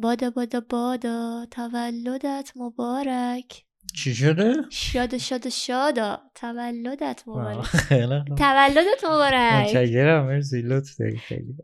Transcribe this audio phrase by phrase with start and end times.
[0.00, 3.62] بادا بادا بادا تولدت مبارک
[3.96, 8.22] چی شده؟ شاد شاد شادا تولدت مبارک خیلی.
[8.38, 11.54] تولدت مبارک متشکرم مرسی لطف داری خیلی.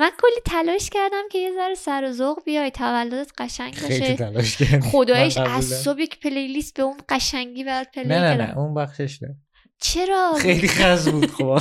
[0.00, 4.56] من کلی تلاش کردم که یه ذره سر ذوق بیای تولدت قشنگ خیلی باشه تلاش
[4.56, 5.36] کردی خداییش.
[5.38, 9.22] از صبح یک playlist به اون قشنگی برات play نه نه کردم نه اون بخشش
[9.22, 9.36] نه
[9.80, 11.58] چرا؟ خیلی خز بود خب.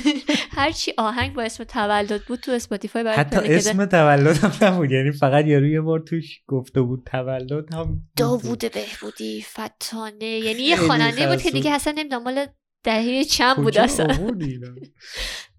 [0.58, 5.46] هرچی آهنگ با اسم تولد بود تو Spotify برات حتی اسم تولدم نبود یعنی فقط
[5.46, 10.24] یارو یه بار توش گفته بود تولد هم داوود بهبودی فتانه.
[10.24, 11.50] یعنی یه خواننده بود که.
[11.50, 12.46] دیگه اصلا نمی‌دونم مال
[12.82, 14.06] دهه چند بود اصلا؟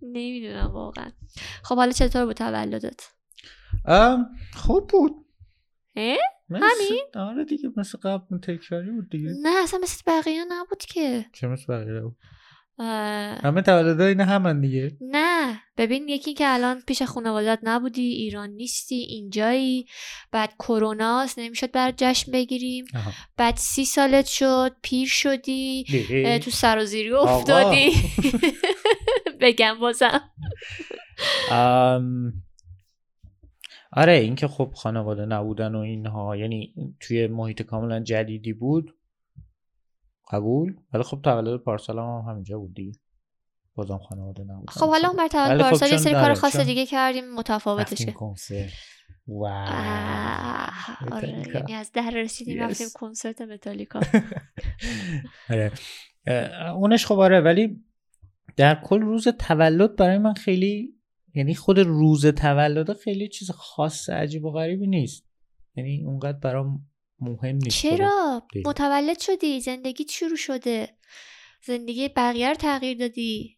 [0.02, 1.12] نمی‌دونم واقعا.
[1.64, 3.10] خب حالا چطور بود تولدت؟
[4.56, 5.26] خوب بود.
[6.52, 9.30] همین؟ آره دیگه مثل قبل تکراری بود دیگه.
[9.42, 11.26] نه اصلا مثل بقیه نبود که.
[11.34, 12.16] چه مثل بقیه بود؟
[12.80, 14.98] اه، همه تولدها اینا همن دیگه.
[15.02, 19.86] نه ببین یکی که الان پیش خانوادت نبودی ایران نیستی اینجایی.
[20.32, 22.86] بعد کروناست نمی‌شد بر جشن بگیریم.
[22.96, 23.12] آها.
[23.38, 25.86] بعد سی سالت شد پیر شدی.
[26.26, 27.36] اه، تو سرازیری آقا.
[27.38, 27.92] افتادی.
[29.42, 30.22] بگم بازم.
[31.52, 32.34] ام،
[33.96, 38.96] آره اینکه خب خانواده نبودن و اینها یعنی توی محیط کاملا جدیدی بود
[40.32, 43.00] قبول؟ ولی خب تولد پارسال هم همینجا بود دیگه.
[43.76, 46.86] بازم خانواده نبود خب حالا اون بر تولد خب پارسال یه سری کار خاص دیگه
[46.86, 48.72] کردیم متفاوتش کنسرت.
[49.28, 49.68] واو
[51.12, 51.48] آره.
[51.56, 52.64] یعنی از ده رسیدیم.
[52.64, 54.00] رفتیم کنسرت متالیکا.
[55.50, 55.72] آره.
[56.76, 57.84] اونش خب آره ولی
[58.56, 60.95] در کل روز تولد برای من خیلی
[61.36, 65.26] یعنی خود روز تولد خیلی چیز خاص عجیب و غریبی نیست.
[65.76, 66.88] یعنی اونقدر برام
[67.20, 68.44] مهم نیست چرا.
[68.66, 70.90] متولد شدی زندگیت شروع شده.
[71.66, 73.58] زندگی بقیه رو تغییر دادی.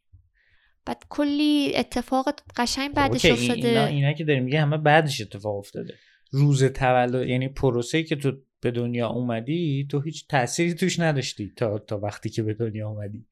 [0.86, 5.56] بعد کلی اتفاق قشنگ بعدش این- اینا, افتاده اینا که داریم میگه همه بعدش اتفاق
[5.58, 5.94] افتاده.
[6.32, 11.80] روز تولد یعنی پروسه که تو به دنیا اومدی تو هیچ تأثیری توش نداشتی تا
[11.80, 13.26] تا وقتی که به دنیا اومدی.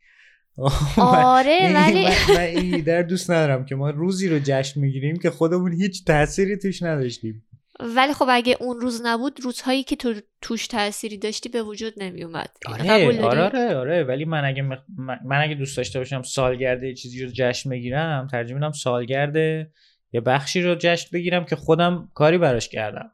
[0.98, 5.30] آره این- ولی من, این رو دوست ندارم که ما روزی رو جشن می‌گیریم که
[5.30, 7.46] خودمون هیچ تأثیری توش نداشتیم.
[7.80, 12.24] ولی خب اگه اون روز نبود روزهایی که تو توش تأثیری داشتی به وجود نمی
[12.24, 14.04] اومد آره داری؟ آره آره آره.
[14.04, 17.70] ولی من اگه مخ- من, من اگه دوست داشته باشم سالگرد یه چیزی رو جشن
[17.70, 19.36] بگیرم ترجیح میدم سالگرد
[20.14, 23.12] یه بخشی رو جشن بگیرم که خودم کاری براش کردم.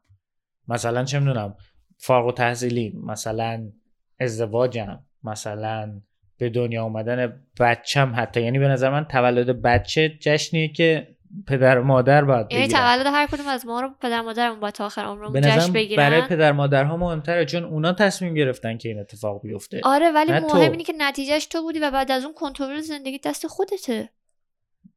[0.68, 1.56] مثلا چه می‌دونم
[1.98, 3.72] فارغ و تحصیلی مثلا
[4.20, 6.02] ازدواجم مثلا
[6.42, 8.42] به دنیا اومدن بچم حتی.
[8.42, 11.08] یعنی به نظر من تولد بچه جشنیه که
[11.48, 12.80] پدر و مادر باید یعنی بگیرن.
[12.80, 15.98] تولد هر کدوم از ما رو پدر مادرمون باید تا آخر عمرمون جشن بگیرن.
[15.98, 19.82] برای پدر مادرها مهمتره چون اونا تصمیم گرفتن که این اتفاق بیفته.
[19.84, 20.72] آره ولی مهم.
[20.72, 24.10] اینه که نتیجهش تو بودی و بعد از اون کنترل زندگی دست خودته.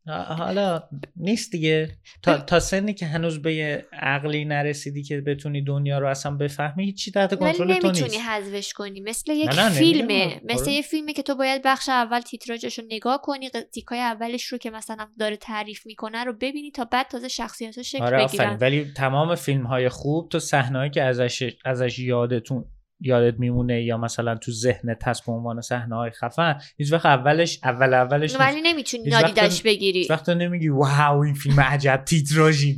[0.07, 0.83] حالا
[1.17, 1.91] نیست دیگه.
[2.23, 6.85] تا, تا سنی که هنوز به یه عقلی نرسیدی که بتونی دنیا رو اصلا بفهمی
[6.85, 8.29] هیچی تحت کنترل تو نمی‌تونی نیست.
[8.29, 9.01] حذفش کنی.
[9.01, 9.79] مثل یک نه، نمیگم.
[9.79, 10.41] فیلمه.
[10.45, 10.73] مثل آره.
[10.73, 14.71] یه فیلمه که تو باید بخش اول تیتراژش رو نگاه کنی تیکای اولش رو که
[14.71, 18.59] مثلا داره تعریف می‌کنه رو ببینی تا بعد تازه شخصیت شکل آره بگیرن.
[18.61, 22.65] ولی تمام فیلم های خوب تو صحنه‌ای که ازش ازش یادتون
[23.05, 27.61] یادت میمونه یا مثلا تو ذهنت هست به عنوان صحنه های خفن هیچ وقت اولش
[27.65, 28.61] اول اولش ولی.
[28.61, 32.77] نمی‌تونی نادیدش بگیری هیچ وقت نمیگی واو این فیلم عجب تیتراژی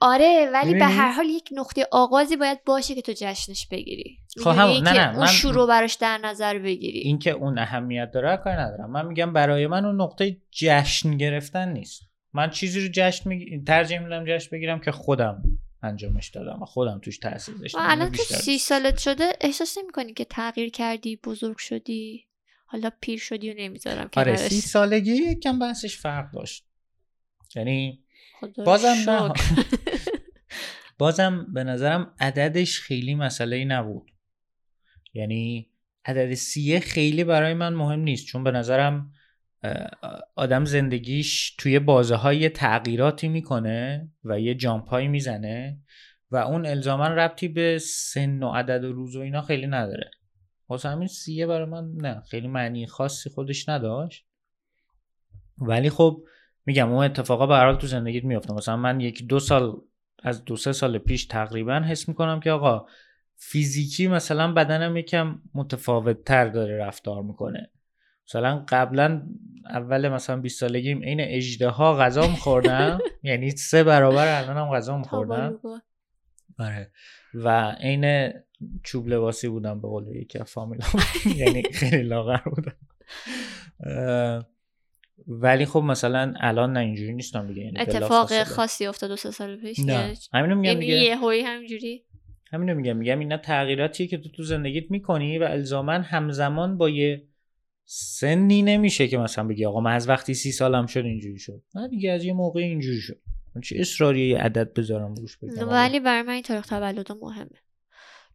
[0.00, 4.50] آره ولی به؟ هر حال یک نقطه آغازی باید باشه که تو جشنش بگیری خب
[4.50, 8.36] می‌دونی؟ همون- نه، نه، اون من- شروع براش در نظر بگیری اینکه اون اهمیت داره
[8.36, 12.02] کار ندارم من میگم برای من اون نقطه جشن گرفتن نیست
[12.34, 13.62] من چیزی رو جشن می...
[13.66, 15.42] ترجیح میدم جشن بگیرم که خودم
[15.82, 17.78] انجامش دادم و خودم توش تاثیر داشتم.
[17.82, 22.26] الان تو بیشتر سی سالت شده احساس نمی‌کنی که تغییر کردی بزرگ شدی
[22.66, 26.64] حالا پیر شدی و نمی‌ذارم که آره سی سالگی یکم بحثش فرق داشت.
[27.56, 28.04] یعنی
[28.64, 29.32] بازم نه.
[30.98, 34.10] بازم به نظرم عددش خیلی مسئله ای نبود.
[35.14, 35.70] یعنی
[36.04, 38.26] عدد سیه خیلی برای من مهم نیست.
[38.26, 39.12] چون به نظرم
[40.36, 45.78] آدم زندگیش توی بازه های تغییراتی می‌کنه و یه جامپ هایی می‌زنه
[46.30, 50.10] و اون الزاما ربطی به سن و عدد و روز و اینا خیلی نداره.
[50.68, 54.26] واسه همین سیه برای من نه خیلی معنی خاصی خودش نداشت.
[55.58, 56.24] ولی خب
[56.66, 59.76] میگم اون اتفاقا حال تو زندگیت میفته مثلا من یک دو سال
[60.22, 62.86] از دو سه سال پیش تقریبا حس می‌کنم که آقا
[63.36, 67.70] فیزیکی مثلا بدنم یکم متفاوت تر داره رفتار می‌کنه.
[68.32, 69.22] مثلا قبلا
[69.70, 72.98] اول مثلا 20 سالگیم عین اجده ها غذا میخوردم.
[73.22, 75.60] یعنی سه برابر الانم غذا میخوردم.
[76.58, 76.90] آره.
[77.34, 78.32] و عین
[78.84, 80.84] چوب لباسی بودم به قول یکی از فامیلا
[81.36, 82.76] یعنی خیلی لاغر بودم.
[85.26, 87.62] ولی خب مثلا الان نه اینجوری نیستم دیگه.
[87.62, 88.44] یعنی اتفاق.
[88.44, 90.14] خاصی افتاد دو سه سال پیش نه.
[90.32, 90.94] همینو میگم یعنی دیگه.
[90.94, 92.04] یه هوی همینجوری؟
[92.52, 92.96] همینو میگم.
[92.96, 97.31] میگم اینا تغییراتیه که تو تو زندگیت می‌کنی و الزاما همزمان با یه
[97.84, 101.62] سنی نمیشه که مثلا بگی آقا من از وقتی سی سالم شد اینجوری شد.
[101.74, 103.20] نه دیگه از یه موقع اینجوری شد.
[103.54, 105.68] من چه اصراری یه عدد بذارم روش بگم.
[105.68, 107.62] ولی برای من این تاریخ تولد مهمه.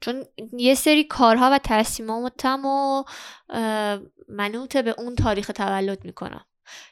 [0.02, 0.24] چون
[0.58, 3.04] یه سری کارها و تصمیماتم و
[4.30, 6.46] منوط به اون تاریخ تولد می‌کنم.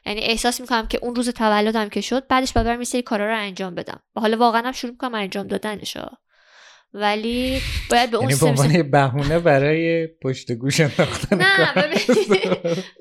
[0.06, 3.26] یعنی احساس می‌کنم که اون روز تولدم که شد بعدش باید برم یه سری کارا
[3.26, 4.02] رو انجام بدم.
[4.16, 6.18] و حالا واقعا هم شروع می‌کنم انجام دادنش ها.
[6.96, 7.60] ولی
[7.90, 11.74] باید به اون یعنی یه بهونه برای پشت گوش انداختن نه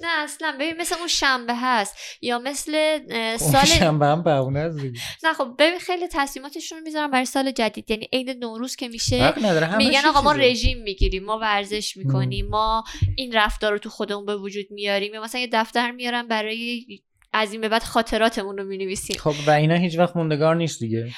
[0.01, 0.55] نه اصلا.
[0.59, 1.95] ببین مثل اون شنبه هست.
[2.21, 2.97] یا مثل
[3.37, 4.99] سال شنبه هم بهونه دیگه.
[5.23, 7.91] نه خب ببین خیلی تصمیماتشون رو می‌ذارم برای سال جدید.
[7.91, 9.33] یعنی عید نوروز که میشه
[9.77, 10.31] میگن آقا ما.
[10.31, 12.83] رژیم می‌گیریم ما ورزش می‌کنیم ما
[13.15, 15.13] این رفتار رو تو خودمون به وجود میاریم.
[15.13, 16.85] یا مثلا یه دفتر میارم برای
[17.33, 19.17] از این به بعد خاطراتمون رو می‌نویسیم.
[19.19, 21.11] خب و اینا هیچ وقت موندگار نیست دیگه.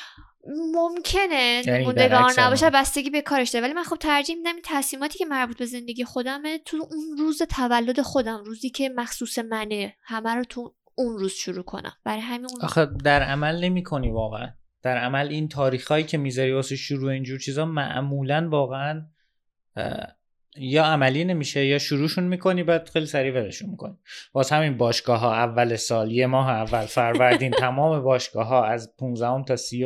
[0.73, 1.61] ممکنه.
[1.65, 2.69] یعنی موندگار نباشه.
[2.69, 6.05] بستگی به کارش داره ولی من خب ترجیح میدم این تصمیماتی که مربوط به زندگی
[6.05, 11.31] خودمه تو اون روز تولد خودم روزی که مخصوص منه همه رو تو اون روز
[11.31, 11.93] شروع کنم.
[12.03, 14.49] برای همین اون آخه در عمل نمی کنی واقعا.
[14.83, 19.05] در عمل این تاریخهایی که می‌ذاری واسه شروع اینجور چیزا معمولا واقعا
[20.57, 23.97] یا عملی نمیشه یا شروعشون می‌کنی بعد خیلی سریع ولشون می‌کنی.
[24.33, 29.43] واسه همین باشگاه ها اول سال یه ماه اول فروردین تمام باشگاه ها از 15
[29.43, 29.85] تا 30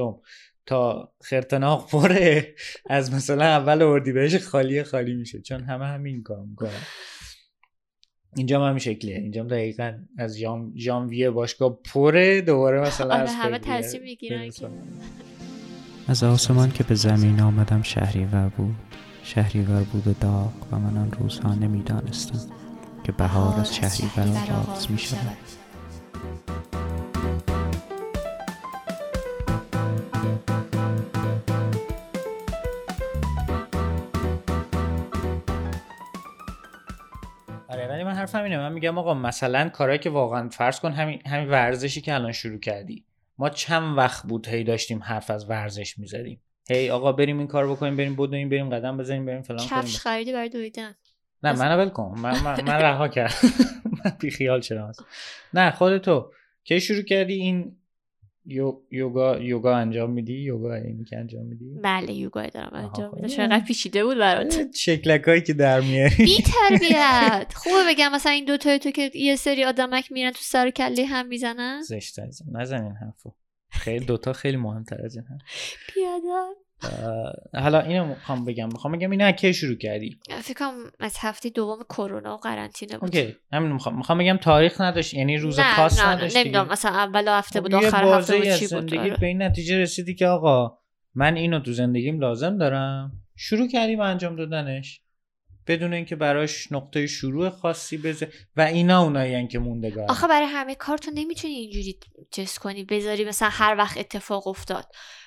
[0.66, 2.56] تا خرتناق پره
[2.90, 6.69] از مثلا اول اردیبهشت خالی خالی میشه چون همه همین کار می‌کنن.
[8.36, 9.16] اینجا هم همین شکلیه.
[9.16, 14.50] اینجا هم دقیقا از ژان- ژانویه باشگاه پره دوباره مثلا آره، از همه تصمیم می‌گیرن.
[16.08, 18.75] از آسمان که به زمین آمدم شهریور بود.
[19.24, 22.40] شهریور بود و داغ و من آن روزها نمی‌دانستم
[23.04, 25.38] که بهار از شهریور آغاز می شود
[38.57, 42.31] ولی من میگم آقا مثلا کارهایی که واقعا فرض کن همین همین ورزشی که الان
[42.31, 43.06] شروع کردی.
[43.38, 46.42] ما چند وقت بود هی داشتیم حرف از ورزش می‌زدیم.
[46.69, 50.33] هی آقا بریم این کار بکنیم بریم بدویم بریم قدم بزنیم بریم فلان کفش خریدی
[50.33, 50.95] برای دویدن.
[51.44, 52.13] نه من ول کن.
[52.18, 53.33] من من, من رها کردم.
[54.06, 54.92] من بی خیال شدم.
[55.53, 56.31] نه خودتو.
[56.63, 57.77] کی شروع کردی این
[58.46, 63.16] یوگا یوگا انجام میدی؟ یوگا اینی که انجام میدی؟ بله یوگا دارم انجام خب.
[63.16, 63.28] میدم.
[63.28, 64.76] چقدر پیچیده بود برات.
[64.76, 66.16] شکلک هایی که در میاری.
[66.16, 67.54] بی تربیت.
[67.56, 71.28] خوبه بگم مثلا این دوتای تو که یه سری آدمک میرن تو سر کله هم
[71.28, 71.82] می‌زنن.
[71.82, 72.58] زشت عزیزم.
[72.58, 73.34] نزن این حرفو.
[73.70, 75.42] خیلی دوتا خیلی مهمتر از این حرف.
[75.94, 76.28] پیاده
[77.54, 78.68] حالا اینو می‌خوام بگم.
[78.68, 83.18] می‌خوام بگم اینو کی شروع کردی؟ فکر کنم از هفته دوم کرونا و قرنطینه بود.
[83.18, 83.98] اوکی همین می‌خوام.
[83.98, 86.38] می‌خوام بگم تاریخ نداشت یعنی روز نه خاص نه نداشت.
[86.38, 89.18] نمی‌دونم مثلا اول هفته بود خب یه آخر هفته بود چی بود؟ آره.
[89.18, 90.78] به این نتیجه رسیدی که آقا
[91.16, 93.12] من اینو تو زندگیم لازم دارم.
[93.36, 95.01] شروع کردی به انجام دادنش؟
[95.68, 100.75] بدون اینکه براش نقطه شروع خاصی بذاری و اینا اونایی که موندگار آخه برای همه
[100.75, 102.00] کار تو نمی‌تونی اینجوری
[102.31, 104.86] چیز کنی بذاری مثلا هر وقت اتفاق افتاد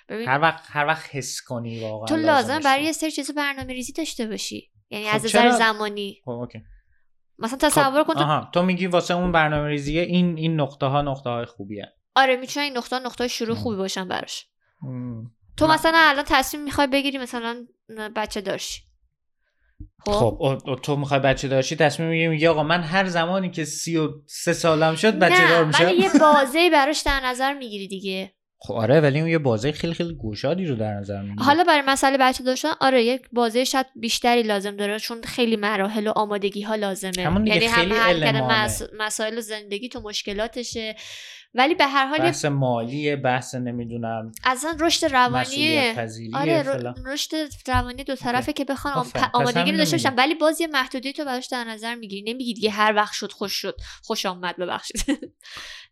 [0.09, 2.85] ببین هر وقت هر وقت حس کنی واقعا تو لازم لازمش برای.
[2.85, 6.63] یه سری چیزا برنامه ریزی داشته باشی یعنی خب از نظر؟ زمانی خب اوکی
[7.39, 10.87] مثلا تصور خب، کن تو آها تو میگی واسه اون برنامه ریزیه این این نقطه
[10.87, 13.57] ها نقطه های خوبیه آره می‌تونه این نقطه نقطه شروع.
[13.57, 14.47] خوبی باشن براش
[14.83, 15.23] م.
[15.57, 17.67] تو مثلا الان تصمیم می‌خوای بگیری مثلا
[18.17, 18.83] بچه داشتی
[20.07, 20.13] خب.
[20.13, 23.65] خب او- او تو می‌خوای بچه داشتی تصمیم می‌گیری میگی آقا من هر زمانی که
[23.65, 25.85] سی و سه سالم شد بچه دار میشم.
[25.85, 28.33] ولی یه بازه براش در نظر می‌گیری دیگه.
[28.59, 31.83] خب آره ولی اون یه بازه خیلی خیلی گوشادی رو در نظر می‌گیره حالا برای
[31.87, 36.63] مسئله بچه داشتن آره یک بازه شاید بیشتری لازم داره چون خیلی مراحل و آمادگی
[36.63, 37.25] ها لازمه.
[37.25, 38.41] همون دیگه یعنی هم خیلی.
[38.41, 38.83] مس...
[38.99, 40.97] مسائل زندگی تو مشکلاتشه.
[41.55, 45.13] ولی به هر حال یه- بحث مالیه بحث نمی‌دونم اصلا رشد
[45.95, 46.63] پذیریه آره
[47.07, 47.35] رشد
[47.67, 49.97] روانی دو طرفه که بخوان آم- آمادگی رو داشته.
[49.97, 50.15] باشن.
[50.15, 52.33] ولی باز یه محدودیت رو براش در نظر می‌گیری.
[52.33, 53.77] نمیگی دیگه هر وقت شد خوش شد.
[54.03, 55.05] خوش آمد ببخشید.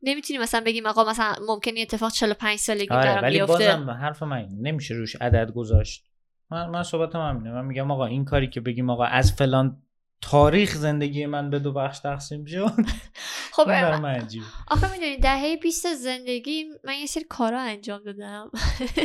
[0.02, 4.48] نمی‌تونی مثلا بگیم آقا مثلا ممکنه یه اتفاق 45 سالگی آره ولی بازم حرف من.
[4.60, 6.04] نمیشه روش عدد گذاشت.
[6.50, 7.50] من من صحبتم همینه.
[7.52, 9.82] من میگم آقا این کاری که بگیم آقا از فلان
[10.22, 12.72] تاریخ زندگی من به دو بخش تقسیم شد
[13.54, 14.00] خب من.
[14.68, 18.50] آخه می‌دونی دهه 20 زندگی من یه سری کارا انجام دادم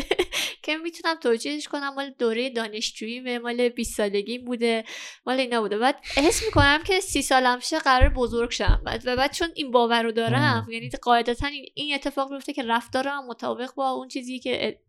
[0.64, 4.84] که می‌تونم توجیهش کنم مال دوره دانشجویی مال 20 سالگی بوده
[5.26, 9.16] مال اینا بوده بعد حس می‌کنم که سی سالم شه قرار بزرگ شم بعد و
[9.16, 10.68] بعد چون این باور رو دارم.
[10.72, 14.80] یعنی قاعدتا این- این اتفاق میفته که رفتارم مطابق با اون چیزی که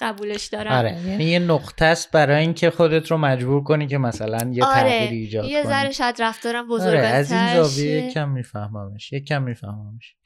[0.00, 0.72] قبولش دارم.
[0.72, 4.74] آره یعنی یه نقطه است برای اینکه خودت رو مجبور کنی که مثلا یه آره
[4.74, 10.16] تغییری ایجاد یه ذره شاید رفتارم بزرگ آره از این زاویه کم میفهممش یکم میفهممش.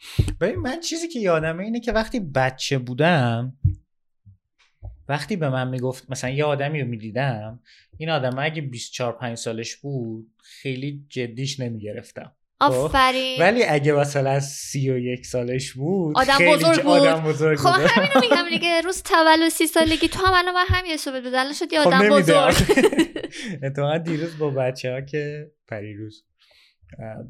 [0.41, 3.57] ببین من چیزی که یادمه اینه که وقتی بچه بودم
[5.09, 7.61] وقتی به من می‌گفت مثلا یه آدمی رو می‌دیدم
[7.97, 12.33] این آدم اگه 24 5 سالش بود خیلی جدیش نمی‌گرفتم.
[12.61, 13.41] آفرین.
[13.41, 16.93] ولی اگه مثلا سی و یک سالش بود آدم خیلی بزرگ بود.
[16.93, 17.81] آدم بزرگ خب.
[17.89, 21.53] همینو میگم دیگه روز تولد سی سالگی تو هم الان من هم یه صبح بدل
[21.53, 22.17] شد یه خب آدم نمیده.
[22.17, 22.55] بزرگ.
[23.63, 26.25] اتفاقا دیروز با بچه ها که پریروز.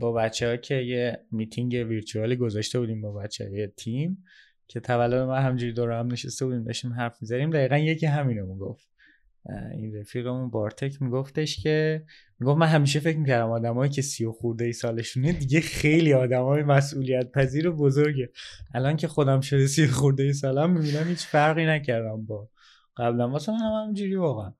[0.01, 4.25] با بچه ها که یه میتینگ ویرچوالی گذاشته بودیم با بچه های تیم
[4.69, 7.51] که تولد من همجوری دور هم نشسته بودیم داشتیم حرف می‌زدیم.
[7.51, 8.77] دقیقا یکی همینو اه،
[9.73, 12.05] این رفیقمون بارتک میگفتش که
[12.39, 16.63] می‌گفت من همیشه فکر می‌کردم آدمایی که سی و خورده ای سالشونه دیگه خیلی آدمای
[16.63, 18.31] مسئولیت پذیر و بزرگه.
[18.75, 22.49] الان که خودم شده سی و خورده ای سالم می‌بینم هیچ فرقی نکردم با
[22.97, 24.55] قبلا واسه من هم واقعا.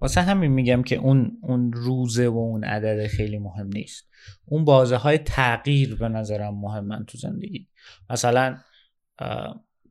[0.00, 4.08] واسه همین میگم که اون اون روزه و اون عدد خیلی مهم نیست.
[4.44, 7.68] اون بازه های تغییر به نظرم مهمن تو زندگی.
[8.10, 8.58] مثلا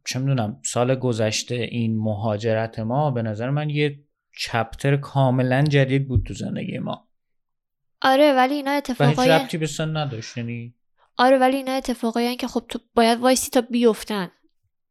[0.10, 4.00] چه می‌دونم سال گذشته این مهاجرت ما به نظر من یه
[4.38, 7.08] چپتر کاملا جدید بود تو زندگی ما.
[8.02, 10.74] آره ولی اینا و هیچ اتفاقای ربطی به سن نداشت یعنی
[11.18, 14.32] آره ولی اینا اتفاقایی که خب تو باید وایسی تا بیفتن.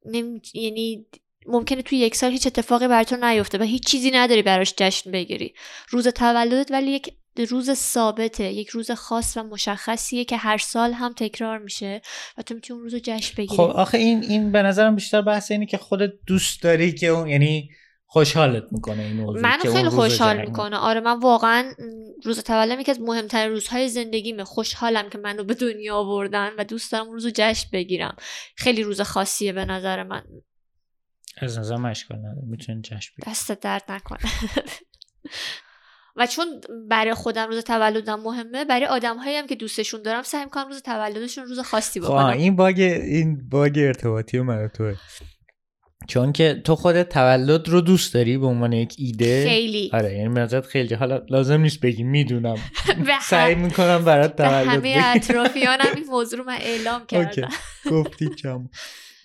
[0.07, 0.41] نمی...
[0.55, 1.07] یعنی
[1.47, 5.11] ممکنه توی یک سال هیچ اتفاقی بر تو نیفته و هیچ چیزی نداری براش جشن
[5.11, 5.55] بگیری.
[5.89, 11.13] روز تولدت ولی یک روز ثابته یک روز خاص و مشخصیه که هر سال هم
[11.13, 12.01] تکرار میشه
[12.39, 13.57] و تو می‌تونی اون روز رو جشن بگیری.
[13.57, 17.29] خب آخه این این به نظرم بیشتر بحث اینه که خودت دوست داری که اون
[17.29, 17.71] یعنی
[18.07, 20.77] خوشحالت می‌کنه این موضوع منو که خیلی خوشحال می‌کنه.
[20.77, 21.73] آره من واقعا
[22.25, 24.45] روز تولدم یکی از مهمترین روزهای زندگیمه.
[24.45, 28.17] خوشحالم که منو به دنیا آوردن و دوست دارم اون روز رو جشن بگیرم.
[28.57, 30.23] خیلی روز خاصیه به نظر من.
[31.39, 32.47] از نظر من اشکال نداره.
[32.47, 33.31] می‌تونی جشن بگیری.
[33.31, 34.21] دست درد نکنه.
[36.19, 36.47] و چون
[36.89, 41.45] برای خودم روز تولدم مهمه برای آدم هم که دوستشون دارم سعی می‌کنم روز تولدشون
[41.45, 42.27] روز خاصی خب بکنم.
[42.27, 44.95] این باگ این باگ ارتباطی من و توه
[46.09, 49.91] چون که تو خودت تولد رو دوست داری به عنوان یک ایده؟ خیلی.
[49.93, 50.95] آره یعنی به نظرت خیلی.
[50.95, 52.55] حالا لازم نیست بگی می‌دونم.
[53.07, 57.49] به سعی می‌کنم برات به تولد همه بگم اطرافیانم این موضوع رو من اعلام کردم.
[57.91, 58.69] گفتی کم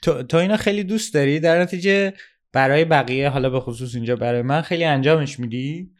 [0.01, 2.13] تو, تو اینو خیلی دوست داری؟ در نتیجه
[2.53, 5.91] برای بقیه حالا به خصوص اینجا برای من خیلی انجامش میدی؟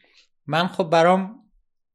[0.46, 1.44] من خب برام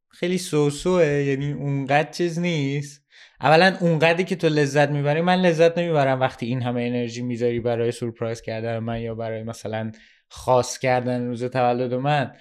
[0.09, 3.05] خیلی سوسوه یعنی اونقدر چیز نیست.
[3.41, 7.91] اولا اونقدری که تو لذت می‌بری من لذت نمی‌برم وقتی این همه انرژی می‌ذاری برای
[7.91, 9.91] سورپرایز کردن من یا برای مثلا
[10.29, 12.33] خاص کردن روز تولد من.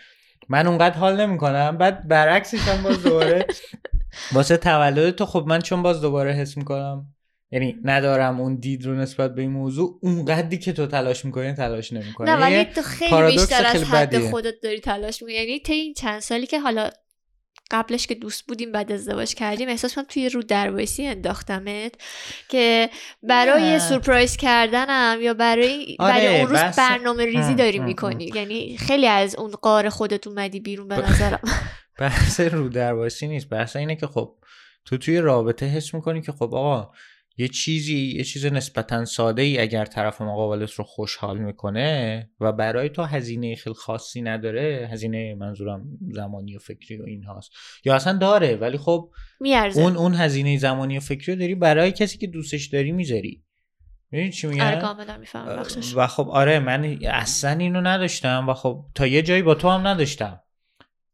[0.48, 1.78] من اونقدر حال نمی‌کنم.
[1.78, 3.46] بعد برعکسش هم باز دوباره
[4.34, 7.14] واسه تولد تو خب من چون باز دوباره حس می‌کنم
[7.50, 9.98] یعنی ندارم اون دید رو نسبت به این موضوع.
[10.02, 12.30] اونقدری که تو تلاش می‌کنی تلاش نمی‌کنی.
[12.30, 14.18] نه ولی تو خیلی بیشتر از حد.
[14.18, 15.34] خودت داری تلاش می‌کنی.
[15.38, 16.90] یعنی طی این چند سالی که حالا
[17.70, 21.92] قبلش که دوست بودیم بعد ازدواج کردیم احساس کنم توی رو دروایسی انداختمت
[22.48, 22.90] که
[23.22, 23.78] برای.
[23.78, 28.30] سورپرایز کردنم یا برای آره، برای اون روز بس- برنامه ریزی داری می‌کنی.
[28.34, 31.40] یعنی خیلی از اون قار خودت اومدی بیرون به نظرم.
[32.00, 33.48] بحث رو درواسی نیست.
[33.48, 34.34] بحث اینه که خب
[34.84, 36.90] تو توی رابطه حس می‌کنی که خب آقا
[37.40, 42.88] یه چیزی یه چیز نسبتا ساده ای اگر طرف مقابلت رو خوشحال می‌کنه و برای
[42.88, 47.50] تو هزینه خیلی خاصی نداره هزینه منظورم زمانی و فکری و این هاست
[47.84, 49.82] یا اصلا داره ولی خب میارزه.
[49.82, 53.44] اون اون هزینه زمانی و فکری رو داری برای کسی که دوستش داری می‌ذاری.
[54.10, 55.64] می‌دونی چی میگم؟ آره کاملا می‌فهمم
[55.96, 59.86] و خب آره من اصلا اینو نداشتم و خب تا یه جایی با تو هم
[59.86, 60.40] نداشتم.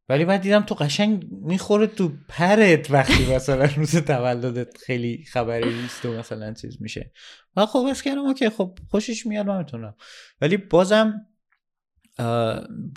[0.08, 6.04] ولی بعد دیدم تو قشنگ می‌خوره تو پرت وقتی مثلا روز تولدت خیلی خبری نیست
[6.04, 7.12] و مثلا چیز میشه
[7.56, 9.94] و خب بس کردم اوکی خب خوشش میاد من می‌تونم
[10.40, 11.26] ولی بازم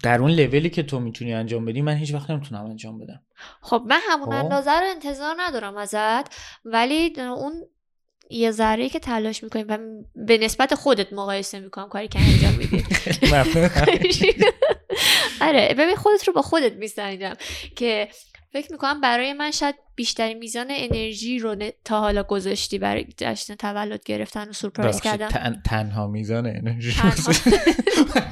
[0.03, 3.23] در اون لولی که تو می‌تونی انجام بدی من هیچ وقت نمی‌تونم انجام بدم
[3.61, 4.31] خب من همون خب.
[4.31, 6.35] اندازه رو انتظار ندارم ازت
[6.65, 7.53] ولی اون
[8.29, 9.77] یه ذره که تلاش می‌کنی و
[10.15, 12.85] به نسبت خودت مقایسه می‌کنم کاری که انجام میدی.
[15.41, 17.33] آره ببین خودت رو با خودت میسنجم
[17.75, 18.07] که
[18.53, 24.03] فکر می‌کنم برای من شاید بیشترین میزان انرژی رو تا حالا گذاشتی برای جشن تولد
[24.03, 26.91] گرفتن و سورپرایز کردن تن- تنها میزان انرژی.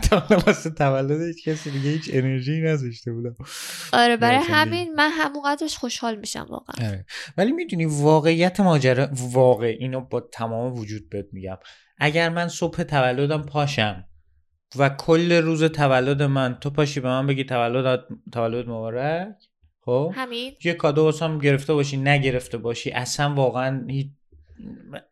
[0.10, 3.36] تا حالا واسه تولد هیچ کسی دیگه هیچ انرژی نذاشته بودم
[3.94, 4.38] آره برای.
[4.38, 7.06] همین من همونقدرش خوشحال میشم واقعا آره.
[7.38, 11.58] ولی می‌دونی واقعیت ماجرا واقع اینو با تمام وجود بهت میگم
[11.98, 14.06] اگر من صبح تولدم پاشم
[14.78, 16.58] و کل روز تولد من.
[16.62, 19.36] تو پاشی به من بگی تولد تولد مبارک.
[19.82, 20.54] خب؟ همین.
[20.64, 22.92] یه کادو واسم گرفته باشی نگرفته باشی.
[22.92, 24.08] اصلا واقعا هیچ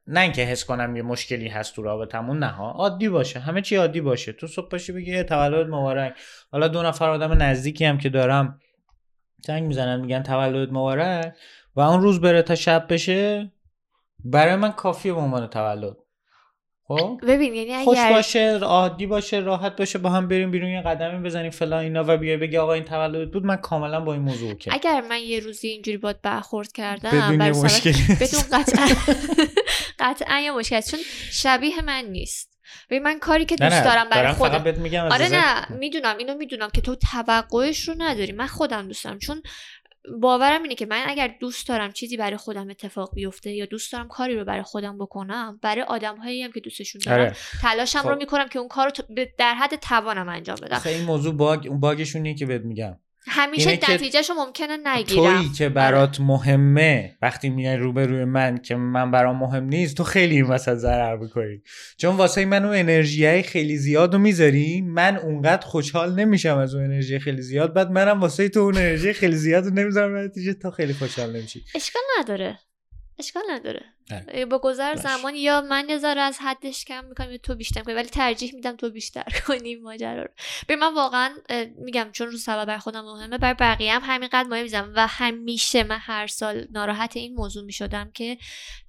[0.08, 2.72] نه اینکه حس کنم یه مشکلی هست تو رابطمون نه ها.
[2.72, 3.40] عادی باشه.
[3.40, 4.34] همه چی عادی باشه.
[4.34, 6.14] تو صبح باشی بگی "اه، تولد مبارک.
[6.52, 8.60] حالا دو نفر آدم نزدیکی هم که دارم
[9.46, 11.34] زنگ می‌زنن میگن تولد مبارک.
[11.76, 13.52] و اون روز بره تا شب بشه
[14.26, 15.98] برای من کافیه به عنوان تولد.
[16.88, 20.82] خب ببین یعنی خوش اگر باشه عادی باشه راحت باشه با هم بریم بیرون یه
[20.82, 24.22] قدمی بزنیم فلان اینا و بیای بگی آقا این تولد بود من کاملا با این
[24.22, 28.42] موضوع اوکی اگر من یه روزی اینجوری باید برخورد کردم بدون بر یه مشکلی بدون
[28.52, 28.88] قطعا
[30.00, 30.82] قطعا یه مشکل.
[30.82, 31.00] چون
[31.32, 32.54] شبیه من نیست
[32.90, 35.30] ببین من کاری که دوست دارم برای خودم فقط بهت میگم آره.
[35.30, 39.42] نه می‌دونم اینو می‌دونم که تو توقعش رو نداری من خودم دوست دارم چون
[40.22, 44.08] باورم اینه که من اگر دوست دارم چیزی برای خودم اتفاق بیفته یا دوست دارم
[44.08, 47.36] کاری رو برای خودم بکنم برای آدم هم که دوستشون دارم آره.
[47.62, 48.10] تلاشم خب.
[48.10, 50.82] رو می‌کنم که اون کار رو در حد توانم انجام بدم.
[50.86, 53.00] این موضوع باگ اون باگشون که بهت میگم.
[53.28, 55.38] همیشه اینه که نتیجهش رو ممکنه نگیرم.
[55.38, 60.36] تویی که برات مهمه وقتی میای روبروی من که من برام مهم نیست تو خیلی
[60.36, 61.62] این وسط ضرر می‌کنی.
[61.98, 66.84] چون واسه من اون انرژی خیلی زیاد رو می‌ذاری من اونقدر خوشحال نمیشم از اون
[66.84, 67.74] انرژی خیلی زیاد.
[67.74, 71.64] بعد منم واسه تو اون انرژی خیلی زیاد رو نمی‌ذارم نتیجه تا خیلی خوشحال نمیشی.
[71.76, 72.60] اشکال نداره.
[73.20, 73.80] اشکال نداره.
[73.80, 74.03] آره.
[74.52, 74.96] با گذر.
[74.96, 78.76] زمان یا من یه از حدش کم می‌کنم یا تو بیشتر می‌کنی ولی ترجیح میدم
[78.76, 80.30] تو بیشتر کنی ماجرا رو
[80.68, 81.36] به من واقعا
[81.78, 85.84] میگم چون روز سبب بر خودم مهمه بر بقیه هم همینقدر مهم میزم و همیشه
[85.84, 88.38] من هر سال ناراحت این موضوع می‌شدم که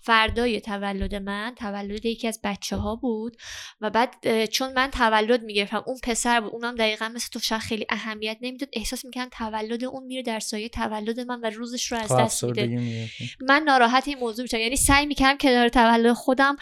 [0.01, 3.37] فردای تولد من تولد یکی از بچه ها بود
[3.81, 7.87] و بعد چون من تولد می‌گرفتم اون پسر بود اونم دقیقا مثل تو شاید خیلی
[7.89, 12.09] اهمیت نمی‌داد احساس می‌کنم تولد اون میره در سایه تولد من و روزش رو از
[12.09, 13.09] خب دست میده.
[13.49, 16.57] من ناراحت این موضوع میشم یعنی سعی می‌کردم کنار تولد خودم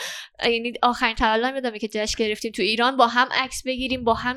[0.44, 4.36] یعنی آخرین تولدم یادمه که جشن گرفتیم تو ایران با هم عکس بگیریم با هم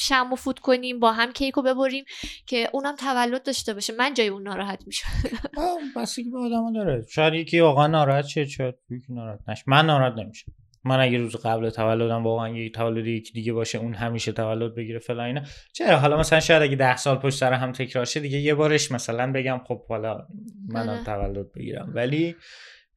[0.00, 2.04] شم و فوت کنیم با هم کیک رو ببریم
[2.46, 3.92] که اونم تولد داشته باشه.
[3.98, 5.08] من جای اون ناراحت میشم
[5.96, 7.04] بستگی به آدم داره.
[7.10, 9.62] شاید یکی واقعا ناراحت شه شاید یکی ناراحت نشه.
[9.66, 10.52] من ناراحت نمیشم.
[10.84, 14.98] من اگه روز قبل تولدم واقعا یه تولد یکی دیگه باشه اون همیشه تولد بگیره
[14.98, 15.42] فلان اینا.
[15.72, 18.92] چرا؟ حالا مثلا شاید اگه ده سال پشت سر هم تکرار شه دیگه یه بارش
[18.92, 20.26] مثلا بگم خب حالا
[20.68, 21.04] منم آره.
[21.04, 21.92] تولد بگیرم.
[21.94, 22.36] ولی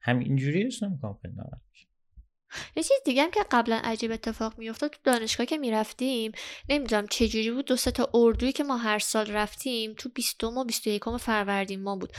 [0.00, 1.60] هم اینجوری حس نمی‌کنم خیلی ناراحت.
[2.76, 6.32] یه چیز دیگه هم که قبلا عجیب اتفاق میافتاد تو دانشگاه که می‌رفتیم
[6.68, 10.44] نمی‌دونم چه جوری بود دو سه تا اردویی که ما هر سال رفتیم تو 20
[10.44, 12.12] و 21 فروردین ما بود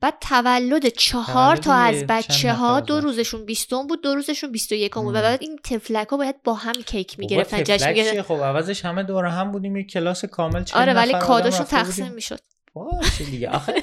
[0.00, 3.00] بعد تولد چهار تا از بچه ها دو.
[3.00, 5.22] روزشون 20 بود دو روزشون 21 بود و.
[5.22, 9.24] بعد این تفلک ها باید با هم کیک می‌گرفتن جشن می‌گرفتن؟ خب عوضش همه دور
[9.24, 12.12] هم بودیم یه کلاس کامل آره ولی رفته تقسیم.
[12.12, 12.40] می‌شد
[12.84, 13.50] باشه دیگه.
[13.50, 13.74] آخه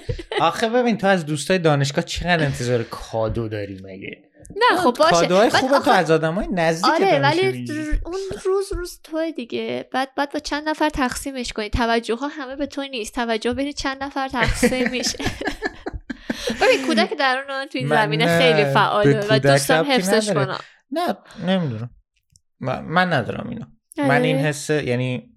[0.42, 4.22] آخه ببین تو از دوستای دانشگاه چقدر انتظار کادو داری مگه؟
[4.56, 5.12] نه خب باشه.
[5.12, 7.66] کادوهای خوبه تو از آدمای نزدیک آره ولی
[8.06, 9.90] اون روز روز توی دیگه.
[9.94, 11.70] بعد بعد با چند نفر تقسیمش کنی.
[11.70, 13.16] توجه ها همه به تو نیست.
[13.16, 15.18] توجه بین چند نفر تقسیم میشه.
[16.62, 20.32] ببین کودک درون تو من زمینه نه، خیلی به فعاله و دوستم حفظش.
[20.32, 20.58] کنم.
[20.92, 21.16] نه
[21.48, 21.90] نمی‌دونم.
[22.60, 23.66] من, من ندارم اینو.
[23.98, 24.08] آره.
[24.08, 25.33] من این حس یعنی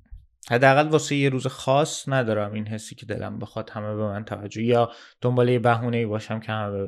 [0.51, 4.63] حداقل واسه یه روز خاص ندارم این حسی که دلم بخواد همه به من توجه
[4.63, 6.87] یا دنبال یه بهونه ای باشم که همه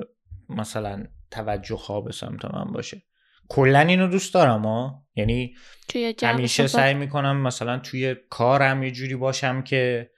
[0.48, 3.02] مثلا توجه ها به سمت من باشه.
[3.48, 5.54] کلا اینو دوست دارم ها یعنی
[5.88, 10.10] توی همیشه سعی می‌کنم مثلا توی کارم یه جوری باشم که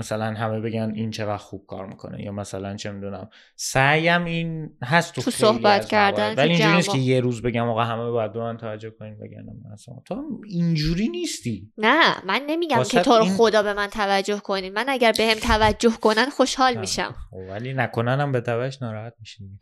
[0.00, 5.14] مثلا همه بگن این چقدر خوب کار می‌کنه یا مثلا چه می‌دونم سعیم این هست
[5.14, 6.90] تو, تو صحبت کردن، ولی اینجوری نیست.
[6.90, 10.40] که یه روز بگم آقا همه باید به من توجه کنین بگن من اصلا تو
[10.46, 11.72] اینجوری نیستی.
[11.78, 15.24] نه من نمیگم که تو رو این- خدا به من توجه کنی من اگر به
[15.26, 17.14] هم توجه کنن خوشحال میشم.
[17.30, 19.58] خب، ولی نکننم به تبعش ناراحت میشین.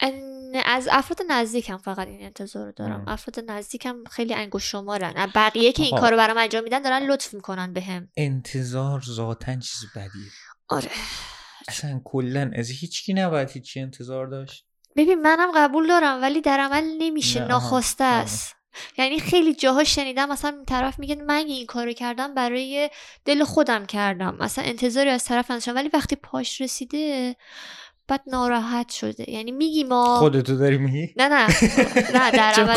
[0.65, 3.01] از افراد نزدیکم فقط این انتظار رو دارم.
[3.01, 3.09] ام.
[3.09, 5.33] افراد نزدیکم خیلی انگوش شمارن.
[5.35, 6.03] بقیه که این آها.
[6.03, 8.09] کارو برام انجام میدن دارن لطف می‌کنن بهم.
[8.17, 10.31] انتظار ذاتا چیز بدیه.
[10.69, 10.91] آره.
[11.69, 14.65] اصلا کلا از هیچکی نباید هیچی انتظار داشت.
[14.97, 17.41] ببین منم قبول دارم ولی در عمل نمیشه.
[17.41, 17.47] نه،.
[17.47, 18.15] ناخواسته آها.
[18.15, 18.55] است.
[18.99, 22.91] یعنی خیلی جاها شنیدم مثلا این طرف میگه من این کارو کردم برای
[23.25, 24.37] دل خودم کردم.
[24.41, 27.37] مثلا انتظاری از طرف نداشتم ولی وقتی پاش رسیده
[28.09, 29.31] بعد ناراحت شده.
[29.31, 31.47] یعنی میگی ما خودتو داری میگی؟ نه نه.
[32.15, 32.53] نه در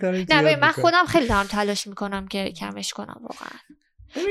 [0.00, 0.72] کارو نه من.
[0.72, 3.58] خودم خیلی دارم تلاش می‌کنم که کمش کنم واقعا.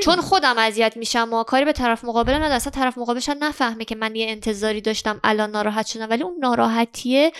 [0.04, 2.52] چون خودم اذیت میشم و کاری به طرف مقابل ندارم.
[2.52, 6.10] اصلا طرف مقابل شاید نفهمه که من یه انتظاری داشتم الان ناراحت شدم.
[6.10, 7.32] ولی اون ناراحتیه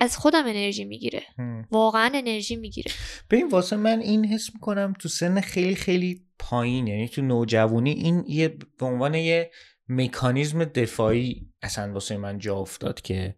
[0.00, 1.22] از خودم انرژی می‌گیره.
[1.70, 2.92] واقعا انرژی می‌گیره.
[3.30, 8.24] ببین واسه من این حس می‌کنم تو سن خیلی خیلی پایین یعنی تو نوجوانی این
[8.28, 8.48] یه
[8.78, 9.50] به عنوان یه
[9.88, 13.36] مکانیزم دفاعی اصلا واسه من جا افتاد که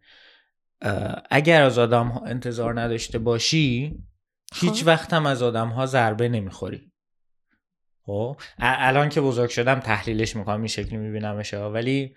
[1.31, 3.99] اگر از آدم ها انتظار نداشته باشی
[4.55, 4.87] هیچ خب.
[4.87, 6.93] وقت هم از آدم ها ضربه نمی‌خوری.
[8.03, 12.15] خب؟ الان که بزرگ شدم تحلیلش می‌کنم این شکلی میبینمش ولی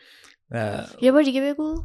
[1.02, 1.84] یه بار دیگه بگو.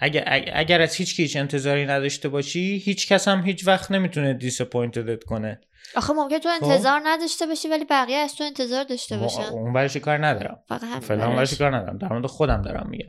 [0.00, 5.17] اگر, اگر از هیچ هیچ انتظاری نداشته باشی هیچ کس هم هیچ وقت نمی‌تونه disappointed
[5.17, 5.60] ت کنه.
[5.96, 9.42] آخه ممکن تو انتظار نداشته باشی ولی بقیه از تو انتظار داشته باشن.
[9.42, 10.58] اون برش کار ندارم.
[11.00, 11.98] فعلا اون کار ندارم.
[11.98, 13.08] در مورد خودم دارم میگم.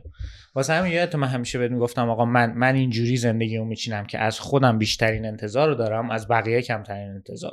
[0.54, 4.40] واسه همین یادت من همیشه بهت می‌گفتم آقا من من اینجوری زندگیمو میچینم که از
[4.40, 7.52] خودم بیشترین انتظار رو دارم از بقیه کمترین انتظار.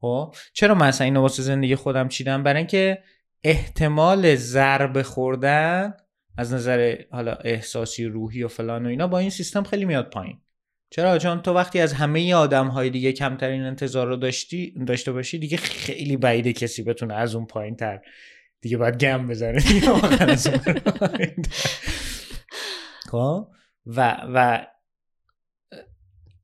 [0.00, 2.98] خب؟ چرا من اصلا اینو واسه زندگی خودم چیدم برای اینکه
[3.44, 5.94] احتمال ضربه خوردن
[6.36, 10.38] از نظر حالا احساسی روحی و فلان و اینا با این سیستم خیلی میاد پایین.
[10.90, 15.38] چرا؟ چون تو وقتی از همه آدم های دیگه کمترین انتظار رو داشتی داشته باشی
[15.38, 18.00] دیگه خیلی بعیده کسی بتونه از اون پایین تر
[18.60, 19.60] دیگه باید گم بزنه.
[23.10, 23.48] خب؟
[23.86, 24.66] و و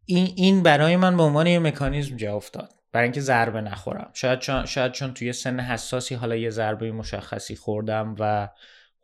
[0.05, 2.71] این این برای من به عنوان یه مکانیزم جا افتاد.
[2.93, 4.11] برای اینکه ضربه نخورم.
[4.15, 8.49] شاید چون شاید چون توی سن حساسی حالا یه ضربه مشخصی خوردم و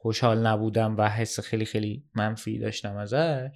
[0.04, 3.48] خوشحال نبودم و حس خیلی خیلی منفی داشتم ازش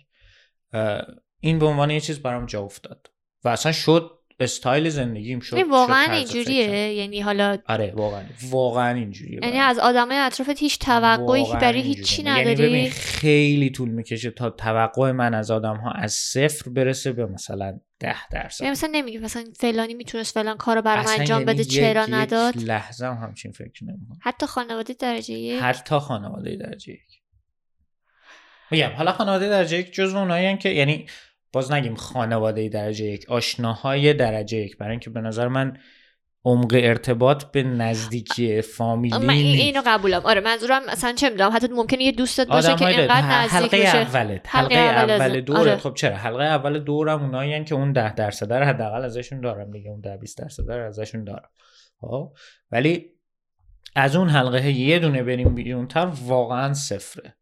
[1.40, 3.10] این به عنوان یه چیز برام جا افتاد
[3.44, 6.94] و اصلا شد استایل زندگیم شد یعنی واقعا اینجوریه.
[6.94, 9.58] یعنی حالا آره واقعا واقعا اینجوریه یعنی.
[9.58, 11.80] از آدمای اطرافت هیچ توقعی برای.
[11.80, 16.70] هیچی یعنی ببین نداری خیلی طول می‌کشه تا توقع من از آدم ها از صفر
[16.70, 18.60] برسه به مثلا ده درصد.
[18.62, 22.08] یعنی مثلا نمیگی مثلا فلانی می‌تونست فلان کارو برام انجام یعنی بده یک- چرا یک
[22.12, 24.18] نداد؟ لحظه هم همچین فکر نمی‌کنم.
[24.22, 27.00] حتی خانواده درجه یک؟ حتی خانواده درجه یک.
[28.70, 31.06] میگم حالا خانواده درجه یک جزو اونایی که یعنی
[31.52, 35.78] باز نگیم خانواده درجه یک آشناهای درجه یک برای اینکه به نظر من
[36.48, 39.34] عمق ارتباط به نزدیکی فامیلی من.
[39.34, 40.20] اینو قبولم.
[40.24, 43.98] آره منظورم مثلا چه می‌دونم حتی ممکنه یه دوستت باشه که اینقدر نزدیک حلقه باشه
[43.98, 45.76] اولت حلقه حلقه اول اول دورت آره.
[45.76, 49.90] خب چرا؟ حلقه اول دورم اونایی که اون ده درصد رو حداقل ازشون دارم دیگه
[49.90, 51.50] اون ده 20 درصد رو ازشون دارم.
[52.00, 52.32] خب؟
[52.72, 53.06] ولی
[53.96, 57.36] از اون حلقه یه دونه بریم بیرونتر واقعا صفره.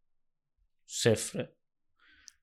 [0.87, 1.56] صفره.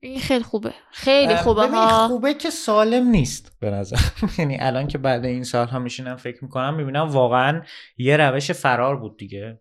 [0.04, 0.74] این خیلی خوبه.
[0.92, 2.08] خیلی خوبه ها.
[2.08, 3.98] خوبه که سالم نیست به نظر
[4.38, 7.62] یعنی الان که بعد این سال ها میشینم فکر می‌کنم می‌بینم واقعا
[7.98, 9.60] یه روش فرار بود دیگه.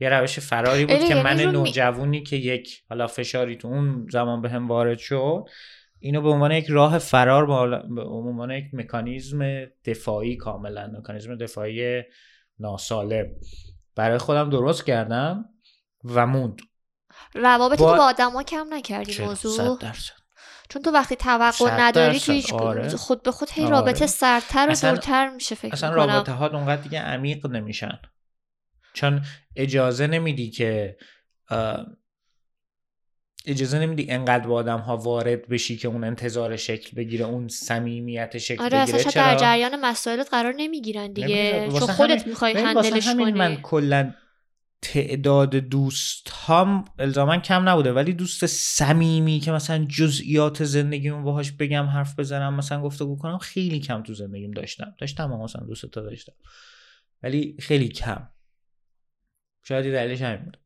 [0.00, 4.42] یه روش فراری بود که من می- نوجوانی که یک حالا فشاری تو اون زمان
[4.42, 5.44] به هم وارد شد
[5.98, 7.46] اینو به عنوان یک راه فرار
[7.94, 12.02] به عنوان یک مکانیزم دفاعی کاملا مکانیزم دفاعی
[12.58, 13.26] ناسالم.
[13.96, 15.44] برای خودم درست کردم
[16.04, 16.60] و موند.
[17.34, 19.78] روابط با- تو با آدما کم نکردی چرا؟ موضوع؟
[20.68, 22.88] چون تو وقتی توقع نداری تو هیچ آره.
[22.96, 23.72] خود به خود هی آره.
[23.72, 26.06] رابطه سردتر و اصلا- دورتر میشه فکر اصلا می‌کنم.
[26.10, 27.98] رابطه ها اونقدر دیگه عمیق نمیشن.
[28.92, 29.22] چون
[29.56, 30.96] اجازه نمیدی که
[33.46, 38.38] اجازه نمیدی انقدر با آدم ها وارد بشی که اون انتظار شکل بگیره اون صمیمیت
[38.38, 41.28] شکل آره اصلا بگیره شاید در جریان مسائلت قرار نمی‌گیرن دیگه.
[41.28, 41.78] نمی‌گیرن.
[41.86, 44.14] چون خودت می‌خوای هندلش کنی من کلا
[44.84, 51.86] تعداد دوست هم الزاما کم نبوده ولی دوست صمیمی که مثلا جزئیات زندگیمو باهاش بگم
[51.86, 54.94] حرف بزنم مثلا گفتگو کنم خیلی کم تو زندگیم داشتم.
[55.00, 56.32] داشتم اما مثلا دوست تا داشتم.
[57.22, 58.28] ولی خیلی کم.
[59.62, 60.58] شاید یه دلیلش همین بود.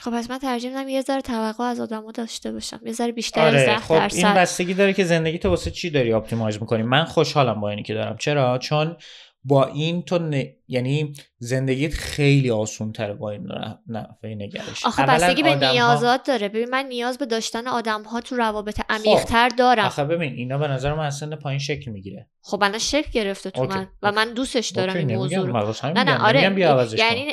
[0.00, 2.80] خب پس من ترجیح میدم یه ذره توقع از آدما داشته باشم.
[2.86, 4.36] یه ذره بیشتر از آره ده خب این درصد.
[4.36, 7.94] بستگی داره که زندگی تو واسه چی داری optimize می‌کنی؟ من خوشحالم با اینی که
[7.94, 8.16] دارم.
[8.16, 8.96] چرا؟ چون
[9.44, 10.44] با این تو ن...
[10.68, 11.12] یعنی
[11.44, 13.48] زندگیت خیلی آسون تره با این
[13.88, 16.48] نحوه نگرش آخه بستگی به نیازات داره.
[16.48, 19.84] ببین من نیاز به داشتن آدم ها تو روابط عمیق‌تر دارم.
[19.84, 22.28] آخه ببین اینا به نظر من سن پایین شکل می‌گیره.
[22.44, 25.72] خب الان شکل گرفته تو okay، من و من دوستش دارم این موضوع رو.
[25.84, 26.98] نه نه آره آره.
[26.98, 27.32] یعنی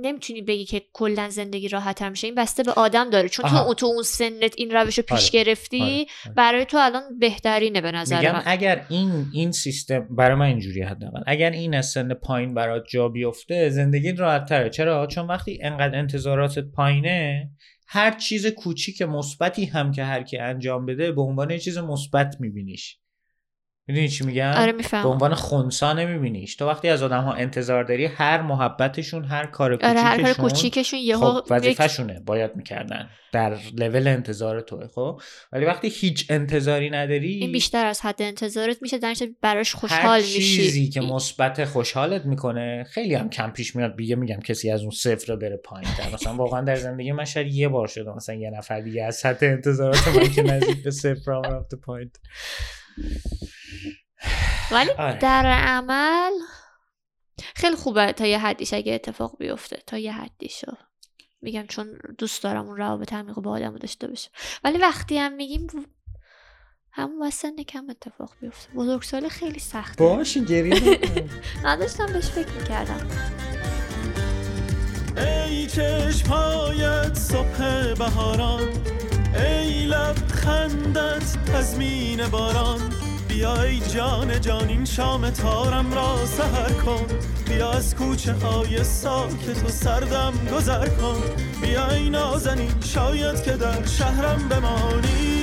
[0.00, 2.26] نمی‌تونی بگی که کلا زندگی راحت‌تر میشه.
[2.26, 3.28] این بسته به آدم داره.
[3.28, 3.64] چون آها.
[3.64, 6.34] تو تو اون سنت این روش رو پیش آره، گرفتی آره، آره.
[6.34, 8.42] برای تو الان بهترینه به نظر میگم من.
[8.46, 11.22] اگر این این سیستم برای من اینجوری حداقل.
[11.26, 14.70] اگر این از سن پایین برات جا بیفته زندگی راحت تره.
[14.70, 17.50] چرا؟ چون وقتی انقدر انتظاراتت پایینه
[17.86, 22.36] هر چیز کوچیک مثبتی هم که هر کی انجام بده به عنوان یه چیز مثبت
[22.40, 23.01] میبینیش.
[23.86, 26.56] می‌دونی چی میگم؟ آره به می‌فهمم عنوان خونسا نمیبینیش.
[26.56, 30.48] تو وقتی از آدم ها انتظار داری هر محبتشون هر کار آره هر کار کوچیکشون
[30.48, 33.08] کوچیکشون یهو خب وظیفه‌شونه باید می‌کردن.
[33.32, 35.20] در لول انتظار توه خب؟
[35.52, 40.22] ولی وقتی هیچ انتظاری نداری این بیشتر از حد انتظارت میشه در براش هر خوشحال
[40.22, 44.80] چیزی میشی که مثبت خوشحالت می‌کنه خیلی هم کم پیش میاد بیگه میگم کسی از
[44.80, 46.14] اون صفر بره پایین تر.
[46.14, 49.46] مثلا واقعا در زندگی من شاید یه بار شده مثلا یه نفر دیگه از سطح
[49.46, 52.10] انتظارات من که نزدیک به صفر رفته پایین
[54.70, 55.18] ولی آره.
[55.18, 56.32] در عمل
[57.54, 60.72] خیلی خوبه تا یه حدیش اگه اتفاق بیفته تا یه حدیشو
[61.42, 64.30] میگم چون دوست دارم اون روابط عمیق با آدم داشته باشه
[64.64, 65.66] ولی وقتی هم میگیم
[66.94, 68.72] همون واسه کم اتفاق بیفته.
[68.74, 70.04] بزرگسالی خیلی سخته.
[70.04, 70.98] باشه گریه.
[71.64, 73.08] نداشتم بهش فکر می‌کردم.
[75.16, 78.68] ای چشمهایت صبح بهاران
[79.36, 83.01] ای لبخندت تزمین باران.
[83.32, 87.06] بیا ای جان جان این شام تارم را سهر کن.
[87.48, 91.22] بیا از کوچه های ساکت و سردم گذر کن.
[91.62, 95.42] بیا ای نازنین شاید که در شهرم بمانی.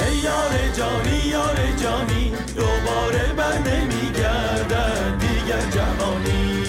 [0.00, 6.62] ای یار جانی یار جانی دوباره بر نمیگردد دیگر جوانی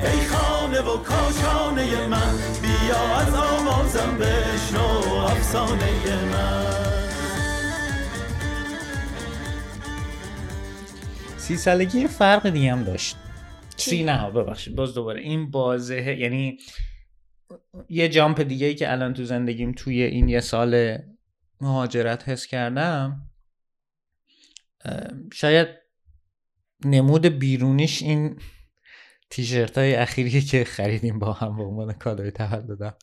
[0.00, 5.90] ای خانه و کاشانه من بیا از آوازم بشنو افسانه
[6.32, 6.95] من.
[11.46, 13.16] سی سالگی یه فرق دیگه هم داشت.
[13.76, 14.76] سی نه ببخشید.
[14.76, 15.20] باز دوباره.
[15.20, 16.58] این بازه یعنی
[17.88, 20.98] یه جامپ دیگه ای که الان تو زندگیم توی این یه سال
[21.60, 23.30] مهاجرت حس کردم
[25.32, 25.68] شاید
[26.84, 28.40] نمود بیرونیش این
[29.30, 32.94] تیشرت های اخیری که خریدیم با هم به عنوان کادوی تولدم.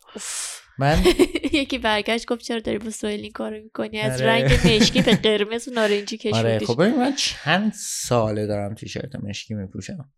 [0.79, 1.03] من
[1.53, 4.31] یکی برگشت گفت چرا داری با سویل این کارو می‌کنی؟ از آره.
[4.31, 9.15] رنگ مشکی به قرمز و نارنجی آره کشوندیش خب ببین من چند ساله دارم تیشرت
[9.15, 10.09] مشکی میپوشم.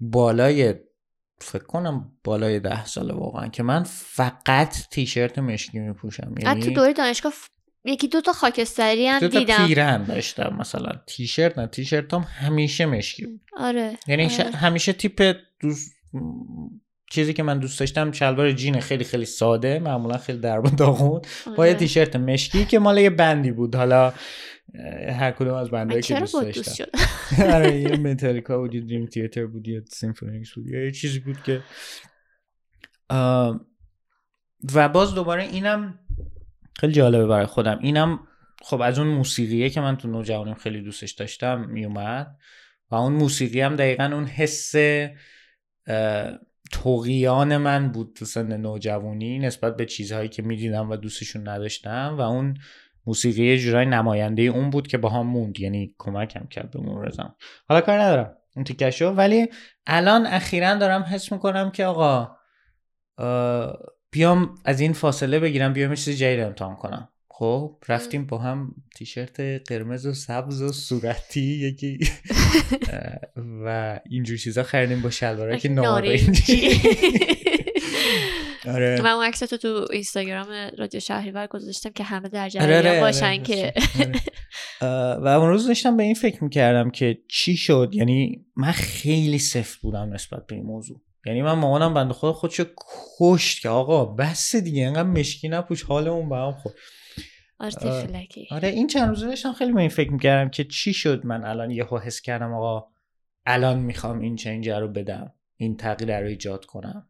[0.00, 0.74] بالای
[1.38, 6.34] فکر کنم بالای ده ساله واقعا که من فقط تیشرت مشکی میپوشم.
[6.38, 7.32] حتی تو یعنی دوره دانشگاه
[7.84, 9.66] یکی دو تا خاکستری هم دو تا دیدم.
[9.66, 13.40] پیرن داشتم مثلا تیشرت نه تیشرت هم همیشه مشکی بود.
[13.56, 14.50] آره یعنی آره.
[14.50, 15.92] همیشه تیپ دوست
[17.10, 21.20] چیزی که من دوست داشتم شلوار جین خیلی خیلی ساده معمولا خیلی درب داغون.
[21.56, 21.74] با یه آره.
[21.74, 23.74] تیشرت مشکی که مال یه band ی بود.
[23.74, 24.12] حالا
[25.08, 26.84] هر کدوم از band ایی که چرا دوست داشتم
[27.54, 31.42] آره یه متالیکا بود یه Dream Theater بود یه Symphony X بود یه چیزی بود
[31.42, 31.62] که
[34.74, 35.98] و باز دوباره اینم
[36.80, 37.78] خیلی جالبه برای خودم.
[37.82, 38.20] اینم
[38.62, 42.36] خب از اون موسیقیه که من تو نوجوانیم خیلی دوستش داشتم میومد
[42.90, 44.74] و اون موسیقی هم دقیقا اون حس
[46.72, 52.16] اه، تقیان من بود تو سن نوجوانی نسبت به چیزهایی که می‌دیدم و دوستشون نداشتم
[52.18, 52.54] و اون
[53.06, 57.12] موسیقی یه جورای نماینده اون بود که با موند یعنی کمکم کرد به مرور
[57.68, 59.48] حالا کار ندارم اون تیکشو ولی
[59.86, 62.36] الان اخیرا دارم حس می‌کنم که آقا
[64.10, 67.08] بیام از این فاصله بگیرم بیام یه چیز جدید امتحان کنم.
[67.38, 71.98] خب رفتیم با هم تیشرت قرمز و سبز و صورتی یکی.
[73.64, 76.70] و اینجور چیزا خریدیم با شلوارک نارنجی
[78.74, 79.00] آره.
[79.02, 80.46] من اون عکس تو تو اینستاگرام
[80.78, 83.72] رادیو شهریور گذاشتم که همه در جریان آره، باشن آره، که.
[84.00, 84.12] آره.
[84.80, 89.38] اه، و اون روز داشتم به این فکر می‌کردم که چی شد؟ یعنی من خیلی
[89.38, 91.00] سفت بودم نسبت به این موضوع.
[91.26, 92.64] یعنی من مامانم بنده خدا خودشو
[93.18, 96.74] کشت که آقا بس دیگه اینقدر مشکی نپوش حالمون به هم خورد.
[97.60, 97.70] آه.
[97.70, 101.44] تفلکی آره این چند روزه داشتم خیلی به این فکر می‌کردم که چی شد من
[101.44, 102.86] الان یهو حس کردم آقا
[103.46, 107.08] الان می‌خوام این چنج رو بدم این تغییر رو ایجاد کنم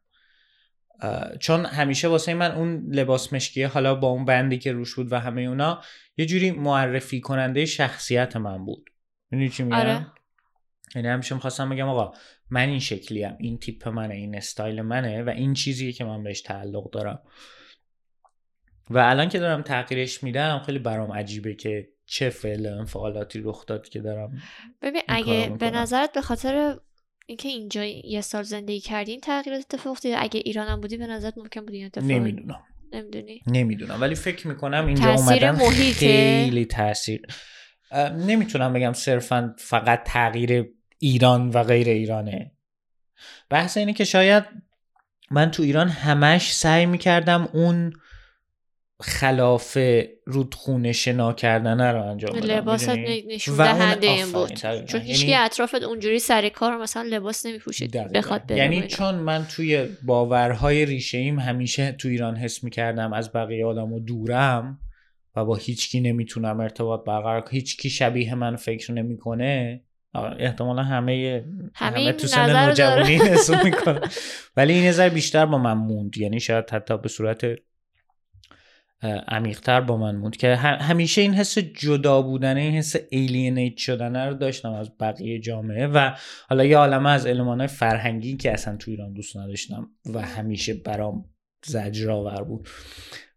[1.41, 5.21] چون همیشه واسه من اون لباس مشکیه حالا با اون بندی که روش بود و
[5.21, 5.81] همه اونا
[6.17, 8.91] یه جوری معرفی کننده شخصیت من بود
[9.31, 10.07] می‌دونی چی میگم آره.
[10.95, 12.13] یعنی همیشه می‌خواستم بگم آقا
[12.51, 16.41] من این شکلیم این تیپ منه این استایل منه و این چیزیه که من بهش
[16.41, 17.23] تعلق دارم
[18.91, 23.89] و الان که دارم تغییرش میدم خیلی برام عجیبه که چه فعل انفعالاتی رخ داد
[23.89, 24.43] که دارم
[24.83, 25.71] ببین اگه به.
[25.71, 26.77] نظرت به خاطر
[27.27, 31.39] اینکه اینجا یه سال زندگی کردی این تغییرات اتفاق افتاده اگه ایرانم بودی به نظرت
[31.39, 32.63] ممکن بود این اتفاق نمی‌دونم.
[32.93, 34.01] نمی‌دونی؟ نمی‌دونم.
[34.01, 37.23] ولی فکر می‌کنم اینجا تأثیر اومدن محیطه؟ خیلی تاثیر
[38.27, 40.65] نمی‌تونم بگم صرفا فقط تغییر
[40.99, 42.53] ایران و غیر ایرانه.
[43.51, 44.45] بحث اینه که شاید
[45.31, 47.93] من تو ایران همش سعی می‌کردم اون
[49.01, 49.79] خلاف
[50.25, 52.89] رودخونه شنا کردن رو انجام بدم لباست؟
[53.29, 54.53] نشون دهنده این بود.
[54.53, 58.11] چون یعنی- هیچکی اطرافت اونجوری سر کار مثلا لباس نمیپوشه دقیقاً.
[58.19, 58.87] بخواد بره یعنی.
[58.87, 64.01] چون من توی باورهای ریشه ایم همیشه تو ایران حس می‌کردم از بقیه آدم و
[64.01, 64.79] دورم
[65.37, 69.83] و با هیچکی نمی‌تونم ارتباط برقرار کنم هیچکی شبیه من فکر نمی‌کنه
[70.39, 73.17] احتمالا همه همه همه تو سن نوجوانی.
[73.17, 73.51] حس
[74.57, 77.45] ولی این نظر بیشتر با من موند یعنی شاید حتی به صورت
[79.29, 84.17] عمیق‌تر با من موند که هم- همیشه این حس جدا بودن این حس ایلینیت شدن
[84.17, 86.11] رو داشتم از بقیه جامعه و
[86.49, 91.25] حالا یه عالمه از المانهای فرهنگی که اصلا تو ایران دوست نداشتم و همیشه برام
[91.65, 92.69] زجرآور بود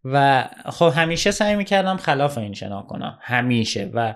[0.04, 4.14] و خب همیشه سعی می‌کردم خلاف این شنا کنم همیشه و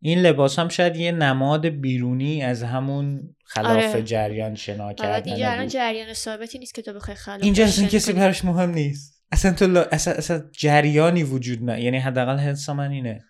[0.00, 4.02] این لباس هم شاید یه نماد بیرونی از همون خلاف آره.
[4.02, 5.72] جریان شنا کردن دیگه الان بود.
[5.72, 8.12] جریان ثابتی نیست که تو بخوای خلاف اینجا اصلا کسی.
[8.12, 11.82] براش مهم نیست اصلا تو لا- اصلا, اصلا جریانی وجود نه.
[11.82, 13.24] یعنی حداقل حس من اینه.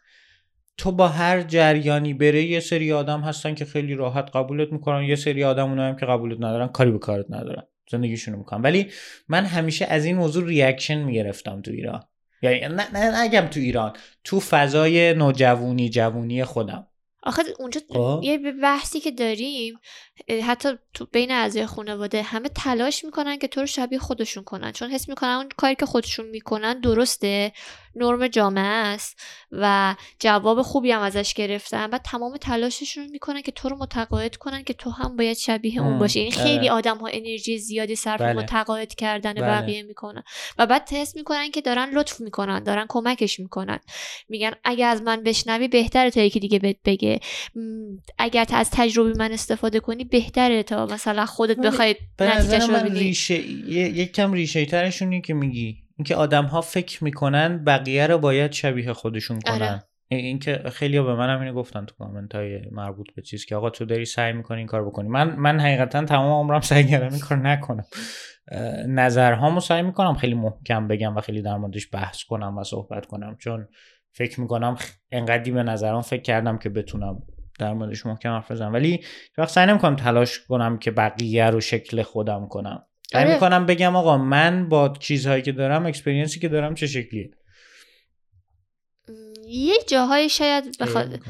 [0.77, 5.03] تو با هر جریانی بره یه سری آدم هستن که خیلی راحت قبولت می‌کنن.
[5.03, 7.63] یه سری آدم اونها هم که قبولت ندارن کاری به کارت ندارن.
[7.91, 8.63] زندگیشونو می‌کنن.
[8.63, 8.91] ولی
[9.29, 12.03] من همیشه از این موضوع ریاکشن می‌گرفتم تو ایران.
[12.43, 13.93] یعنی نه, نه نگم تو ایران.
[14.25, 16.87] تو فضای نوجوونی جوونی خودم.
[17.23, 18.21] آخه اونجا خب.
[18.23, 19.81] یه بحثی که داریم
[20.45, 24.91] حتی تو بین اعضای خانواده همه تلاش می‌کنن که تو رو شبیه خودشون کنن چون
[24.91, 27.53] حس می‌کنن اون کاری که خودشون می‌کنن درسته
[27.97, 29.21] نرم جامعه است
[29.53, 34.65] و جواب خوبی هم ازش گرفتن و تمام تلاششون می‌کنن که تو رو متقاعد کنن
[34.65, 36.71] که تو هم باید شبیه اون باشی خیلی آره.
[36.71, 38.33] آدم ها انرژی زیادی صرف بله.
[38.33, 39.43] متقاعد کردن بله.
[39.43, 40.23] بقیه می‌کنن
[40.59, 43.79] و بعد حس می‌کنن که دارن لطف می‌کنن دارن کمکش می‌کنن
[44.29, 47.21] میگن اگه از من بشنوی بهتره تا یکی دیگه بهت بگه
[48.19, 53.49] اگر از تجربه من استفاده کنی بهتره تا مثلا خودت بخوای نتیجهش رو ببینی ریشه
[53.49, 58.53] یه- یک کم ریشه ترشونی که میگی اینکه آدم ها فکر می‌کنن بقیه رو باید
[58.53, 59.55] شبیه خودشون کنن.
[59.55, 59.83] آره.
[60.09, 63.71] این اینکه خیلی به منم اینو گفتن تو کامنت های مربوط به چیز که آقا
[63.71, 65.09] تو داری سعی می‌کنی این کار بکنی.
[65.09, 67.85] من من حقیقتا تمام عمرم سعی کردم این کار نکنم.
[68.89, 73.37] نظرهامو سعی می‌کنم خیلی محکم بگم و خیلی در موردش بحث کنم و صحبت کنم.
[73.39, 73.69] چون
[74.13, 74.77] فکر می‌کنم
[75.11, 77.23] انقدری به نظرم فکر کردم که بتونم
[77.59, 78.73] در موردش محکم حرف بزنم.
[78.73, 79.05] ولی
[79.39, 82.87] وقت سعی نمی‌کنم تلاش کنم که بقیه رو شکل خودم کنم.
[83.13, 83.35] سعی آره.
[83.35, 87.31] می‌کنم بگم آقا من با چیزهایی که دارم experience ی که دارم چه شکلیه
[89.49, 91.21] یه جاهای شاید بخواد.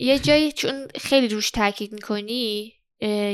[0.00, 2.72] یه جایی چون خیلی روش تاکید می‌کنی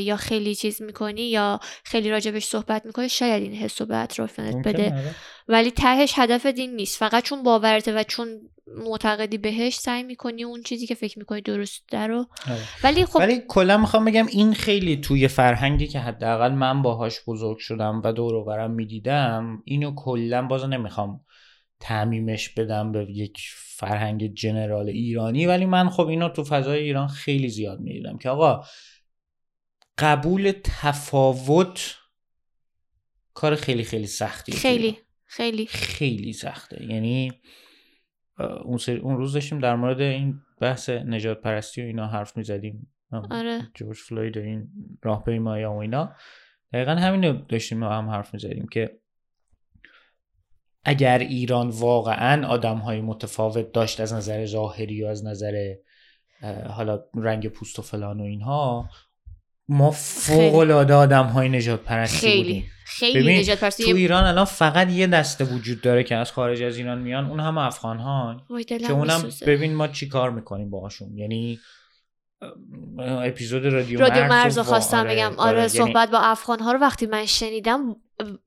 [0.00, 4.54] یا خیلی چیز می‌کنی یا خیلی راجبش صحبت می‌کنی شاید این حس رو به اطرافیانت
[4.54, 5.14] ممکنه، بده آره.
[5.48, 8.40] ولی تهش هدف این نیست فقط چون باورته و چون
[8.76, 12.26] معتقدی بهش سعی می‌کنی اون چیزی که فکر می‌کنی درسته رو.
[12.50, 12.60] آره.
[12.84, 17.58] ولی خب ولی کلا می‌خوام بگم این خیلی توی فرهنگی که حداقل من باهاش بزرگ
[17.58, 21.20] شدم و دور و برم می‌دیدم اینو کلا باز نمی‌خوام
[21.80, 27.48] تعمیمش بدم به یک فرهنگ جنرال ایرانی ولی من خب اینو تو فضای ایران خیلی
[27.48, 28.64] زیاد می‌دیدم که آقا
[29.98, 31.96] قبول تفاوت
[33.34, 35.66] کار خیلی خیلی سختی خیلی خیلی.
[35.66, 36.86] خیلی سخته.
[36.88, 37.32] یعنی
[38.64, 42.92] اون, سری- اون روز داشتیم در مورد این بحث نجات پرستی و اینا حرف می‌زدیم.
[43.30, 43.60] آره.
[43.74, 44.68] جورج فلوید و این
[45.02, 46.12] راهپیمایی و اینا.
[46.72, 49.00] دقیقا همین رو داشتیم هم حرف می‌زدیم که
[50.84, 55.74] اگر ایران واقعا آدم های متفاوت داشت از نظر ظاهری و از نظر
[56.68, 58.88] حالا رنگ پوست و فلان و اینها
[59.70, 62.42] ما فوق العاده آدم های نجات پرستی خیلی.
[62.42, 62.70] بودیم.
[62.84, 66.62] خیلی ببین، نجات تو پرستی ایران الان فقط یه دسته وجود داره که از خارج
[66.62, 69.30] از ایران میان اون هم افغان ها که اونم.
[69.46, 71.18] ببین ما چی کار می‌کنیم باهاشون.
[71.18, 71.58] یعنی
[72.98, 75.32] اپیزود رادیو, رادیو مرز رو خواستم بگم.
[75.36, 77.96] آره یعنی صحبت با افغان ها رو وقتی من شنیدم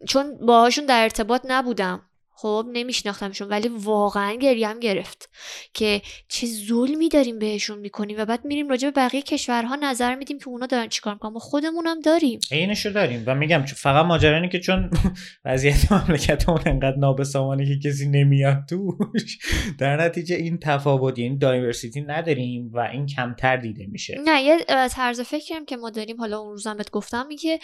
[0.08, 2.02] چون باهاشون در ارتباط نبودم.
[2.44, 5.30] خب نمیشناختمشون ولی واقعا گریم گرفت
[5.74, 10.40] که چه ظلمی داریم بهشون می‌کنیم و بعد میریم راجع به بقیه کشورها نظر میدیم
[10.40, 11.32] که اونا دارن چیکار می‌کنن.
[11.32, 12.40] ما خودمون هم داریم.
[12.52, 14.90] عینشو داریم و میگم چون فقط ماجرا که چون
[15.46, 19.38] وضعیت مملکتمون انقدر نابسامانه که کسی نمیاد توش
[19.80, 24.22] در نتیجه این تفاوت یعنی دایورسیتی نداریم و این کمتر دیده میشه.
[24.26, 24.58] نه یه
[24.90, 27.60] طرز فکرم که ما داریم حالا اون روزم بهت گفتم این که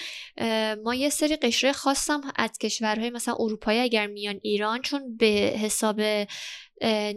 [0.84, 5.26] ما یه سری قشره خاصم از کشورهای مثلا اروپایی اگر میان ایران چون به
[5.62, 6.02] حساب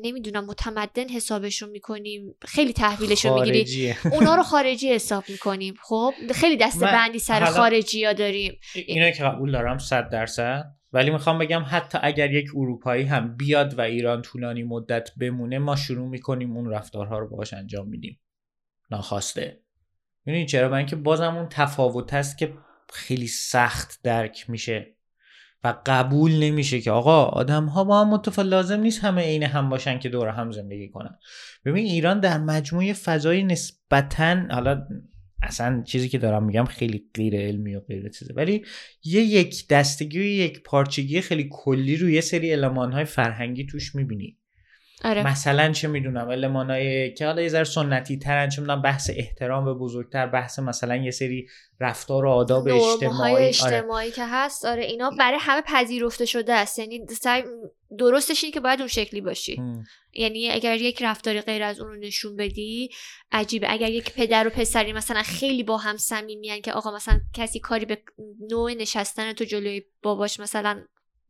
[0.02, 3.94] نمی‌دونم متمدن حسابشون می‌کنیم خیلی تحویلشون می‌گیری.
[4.12, 5.74] اونا رو خارجی حساب می‌کنیم.
[5.82, 8.60] خب خیلی دست من- بندی سر خارجی ها داریم.
[8.74, 10.64] اینو که قبول دارم صد درصد.
[10.92, 15.76] ولی می‌خوام بگم حتی اگر یک اروپایی هم بیاد و ایران طولانی مدت بمونه ما
[15.76, 18.20] شروع می‌کنیم اون رفتارها رو باهاش انجام میدیم.
[18.90, 19.62] ناخواسته.
[20.24, 22.54] می‌دونی چرا؟ برای اینکه بازم اون تفاوت هست که
[22.92, 24.96] خیلی سخت درک میشه.
[25.64, 29.68] و قبول نمیشه که آقا آدم ها با هم متفاوت لازم نیست همه عین هم
[29.68, 31.18] باشن که دور هم زندگی کنن.
[31.64, 34.86] ببین ایران در مجموعه فضای نسبتا حالا
[35.42, 38.64] اصلا چیزی که دارم میگم خیلی غیر علمی و غیر چیزه ولی
[39.04, 43.94] یه یک دستگی و یک پارچگی خیلی کلی رو یه سری علمان های فرهنگی توش
[43.94, 44.38] می‌بینی.
[45.04, 45.26] آره.
[45.26, 49.74] مثلا چه می‌دونم علمانای که حالا یه ذره سنتی ترن چه می‌دونم بحث احترام به
[49.74, 51.48] بزرگتر بحث مثلا یه سری
[51.80, 53.34] رفتار و آداب اجتماعی.
[53.34, 53.46] آره.
[53.46, 56.78] اجتماعی که هست آره اینا برای همه پذیرفته شده است.
[56.78, 57.06] یعنی
[57.98, 59.62] درستش اینه که باید اون شکلی باشی.
[60.12, 62.90] یعنی اگر یک رفتاری غیر از اون رو نشون بدی
[63.32, 63.72] عجیبه.
[63.72, 67.84] اگر یک پدر و پسری مثلا خیلی با هم صمیمیان که آقا مثلا کسی کاری
[67.84, 67.98] به
[68.50, 70.82] نوع نشستن تو جلوی باباش مثلا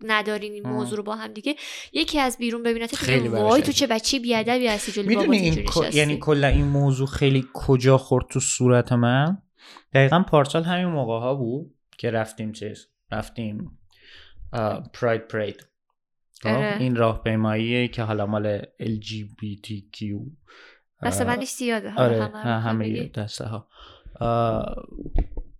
[0.07, 0.69] ندارین این.
[0.69, 1.55] موضوع رو با هم دیگه
[1.93, 3.73] یکی از بیرون ببینه خیلی وای تو.
[3.73, 8.27] چه بچه بیادبی هستی جلوی بابات این نشستی یعنی کلا این موضوع خیلی کجا خورد
[8.31, 9.39] تو صورت من
[9.93, 13.79] دقیقا پارسال همین موقع ها بود که رفتیم چیز رفتیم
[14.93, 15.67] پراید پرید
[16.45, 16.77] آره.
[16.81, 20.03] این راهپیمایی که حالا مال LGBTQ
[21.03, 23.09] اه، دست بندش زیاده آره همه.
[23.09, 23.69] دسته ها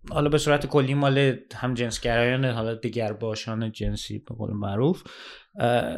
[0.09, 5.03] حالا به صورت کلی مال هم جنسگرایان حالا دیگر باشان جنسی به قول معروف.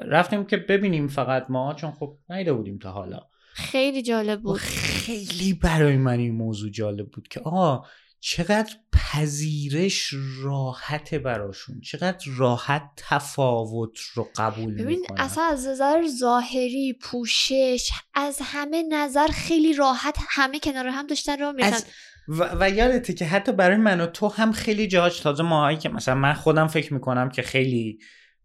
[0.08, 3.20] رفتیم که ببینیم فقط ما چون خب نیده بودیم تا حالا.
[3.53, 4.60] خیلی جالب بود.
[4.60, 7.86] خیلی برای من این موضوع جالب بود که آقا
[8.20, 15.22] چقدر پذیرش راحت براشون چقدر راحت تفاوت رو قبول ببین می‌کنن.
[15.22, 21.53] اصلا از نظر ظاهری پوشش از همه نظر خیلی راحت همه کنار هم داشتن رو
[21.53, 21.86] می‌رسن از
[22.28, 25.90] و, و یادته که حتی برای من و تو هم خیلی جاهاش تازه ماهایی که
[25.90, 28.00] مثلا من خودم فکر می‌کنم که خیلی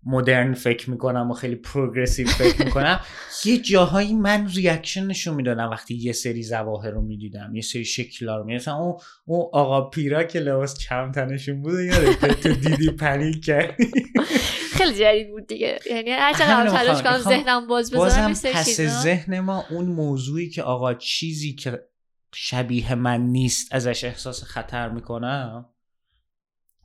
[0.06, 3.00] مدرن فکر می‌کنم و خیلی progressive فکر می‌کنم
[3.44, 8.36] یه جاهایی من reaction نشون می‌دادم وقتی یه سری ظواهر رو می‌دیدم یه سری شکلا
[8.36, 13.44] رو مثلا اون اون آقا پیرا که لباس چرم تنشون بود یادته تو دیدی panic
[13.44, 13.90] کردی
[14.78, 17.02] خیلی جدید بود دیگه یعنی هر چقدر تلاش.
[17.02, 18.80] کنم ذهنم باز بذارم پس.
[18.80, 21.89] ذهن ما اون موضوعی که آقا چیزی که
[22.34, 25.68] شبیه من نیست ازش احساس خطر می‌کنم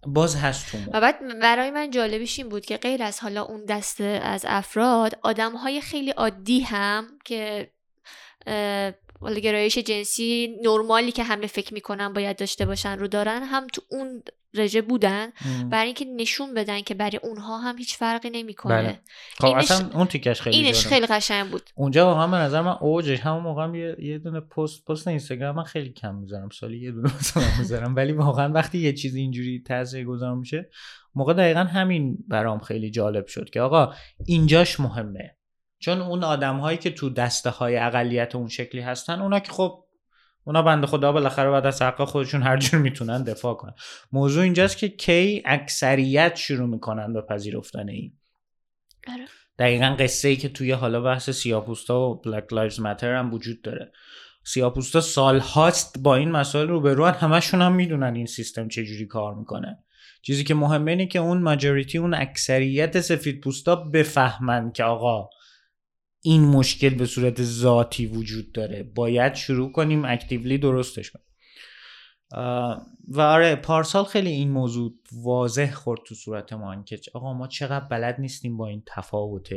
[0.07, 0.75] باز هست.
[0.93, 5.19] و بعد برای من جالبش این بود که غیر از حالا اون دسته از افراد
[5.23, 7.71] آدم های خیلی عادی هم که
[9.21, 13.81] حالا گرایش جنسی نرمالی که همه فکر می‌کنن باید داشته باشن رو دارن هم تو
[13.91, 14.23] اون
[14.57, 15.27] رژه بودن.
[15.69, 18.39] برای اینکه نشون بدن که برای اونها هم هیچ فرقی بله.
[18.43, 19.01] نمی‌کنه
[19.37, 20.87] خب اینش- اصلا اون تیکش خیلی اینش.
[20.87, 24.39] خیلی قشنگ بود اونجا واقعا به نظر من اوجش همون موقع هم یه, یه دونه
[24.39, 28.77] پست پست اینستاگرام من خیلی کم می‌ذارم سالی یه دونه مثلا می‌ذارم ولی واقعا وقتی
[28.77, 30.69] یه چیزی اینجوری تاثیر گذار میشه
[31.15, 33.93] موقع دقیقا همین برام خیلی جالب شد که آقا
[34.25, 35.35] اینجاش مهمه
[35.79, 39.85] چون اون آدم هایی که تو دسته های اقلیت اون شکلی هستن اونا که خب
[40.43, 43.73] اونا بنده خدا بالاخره بعد از حق خودشون هر جور می‌تونن دفاع کنن.
[44.11, 48.13] موضوع اینجاست که کی اکثریت شروع می‌کنن به پذیرفتن این.
[49.07, 49.25] آره.
[49.59, 53.91] دقیقا قصه ای که توی حالا بحث سیاپوستا و Black Lives Matter هم وجود داره.
[54.43, 59.35] سیاپوستا سال هاست با این مسائل رو به همشون هم می‌دونن این سیستم چجوری کار
[59.35, 59.77] می‌کنه.
[60.21, 65.29] چیزی که مهمه اینه که اون ماجوریتی اون اکثریت سفید پوستا بفهمن که آقا
[66.25, 68.83] این مشکل به صورت ذاتی وجود داره.
[68.83, 71.25] باید شروع کنیم اکتیولی درستش کنیم.
[73.07, 77.85] و آره پارسال خیلی این موضوع واضح خورد تو صورت ما که آقا ما چقدر
[77.85, 79.49] بلد نیستیم با این تفاوت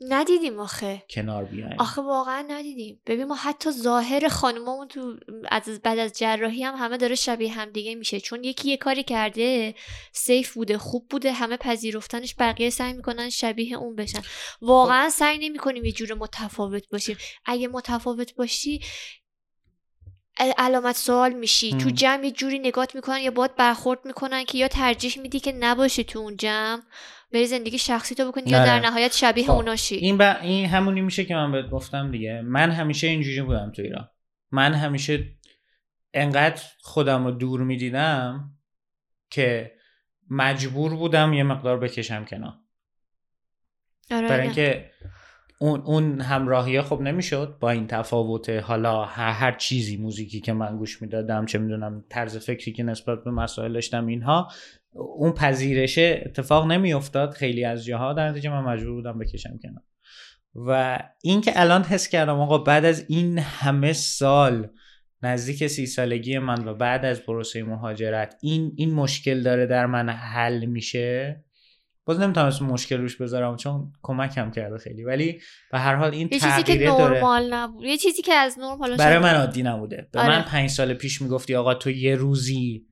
[0.00, 1.02] ندیدیم آخه.
[1.10, 1.76] کنار بیایم.
[1.78, 3.00] آخه واقعا ندیدیم.
[3.06, 5.16] ببین ما حتی ظاهر خانمامون تو
[5.50, 8.20] از بعد از جراحی هم همه داره شبیه هم دیگه میشه.
[8.20, 9.74] چون یکی یه کاری کرده
[10.12, 14.22] سیف بوده خوب بوده همه پذیرفتنش بقیه سعی می‌کنن شبیه اون بشن.
[14.60, 17.16] واقعا سعی نمی‌کنیم یه جور متفاوت باشیم.
[17.44, 18.80] اگه متفاوت باشی
[20.58, 21.72] علامت سوال میشی.
[21.72, 21.90] تو.
[21.90, 26.04] جمع یه جوری نگات می‌کنن یا باید برخورد می‌کنن که یا ترجیح میدی که نباشی
[26.04, 26.82] تو اون جمع؟
[27.32, 28.90] بری زندگی شخصی تو بکنی یا در نه.
[28.90, 29.94] نهایت شبیه خب، اوناشی.
[29.94, 30.36] این ب...
[30.42, 32.42] این همونی میشه که من بهت گفتم دیگه.
[32.42, 34.08] من همیشه اینجوری بودم تو ایران.
[34.50, 35.24] من همیشه
[36.14, 38.50] انقدر خودم رو دور می‌دیدم
[39.30, 39.72] که
[40.30, 42.54] مجبور بودم یه مقدار بکشم کنار.
[44.10, 44.42] آره، برای نه.
[44.42, 44.90] اینکه
[45.60, 47.56] اون اون همراهی خب نمی‌شد.
[47.60, 52.36] با این تفاوت حالا هر, هر چیزی موزیکی که من گوش می‌دادم چه می‌دونم طرز
[52.36, 54.52] فکری که نسبت به مسائل داشتم اینها
[54.98, 59.82] اون پذیرشه اتفاق نمیافتاد خیلی از جاها در نتیجه من مجبور بودم بکشم کنار.
[60.54, 64.68] و اینکه الان حس کردم آقا بعد از این همه سال
[65.22, 70.08] نزدیک سی سالگی من و بعد از پروسه مهاجرت این این مشکل داره در من
[70.08, 71.44] حل میشه؟
[72.04, 75.04] باز نمی‌تونم اسم مشکل روش بذارم چون کمکم کرده خیلی.
[75.04, 75.40] ولی
[75.72, 78.96] به هر حال این یه چیزی که نرمال نبود یه چیزی که از نرم حالا
[78.96, 80.08] برای من عادی نبوده.
[80.12, 80.28] به آره.
[80.28, 82.86] من پنج سال پیش می‌گفتی آقا تو یه روزی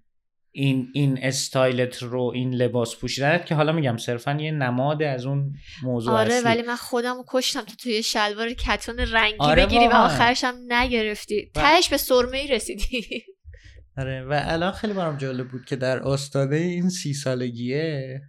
[0.59, 5.53] این این استایلت رو این لباس پوشیدنت که حالا میگم صرفا یه نماد از اون
[5.83, 6.45] موضوع آره اصلی.
[6.45, 9.93] ولی من خودم کشتم تو توی شلوار کتون رنگی آره بگیری و.
[9.93, 13.25] آخرش هم نگرفتی و- تهش به سرمه ای رسیدی
[13.99, 18.21] آره و الان خیلی برام جالب بود که در آستانه این سی سالگیه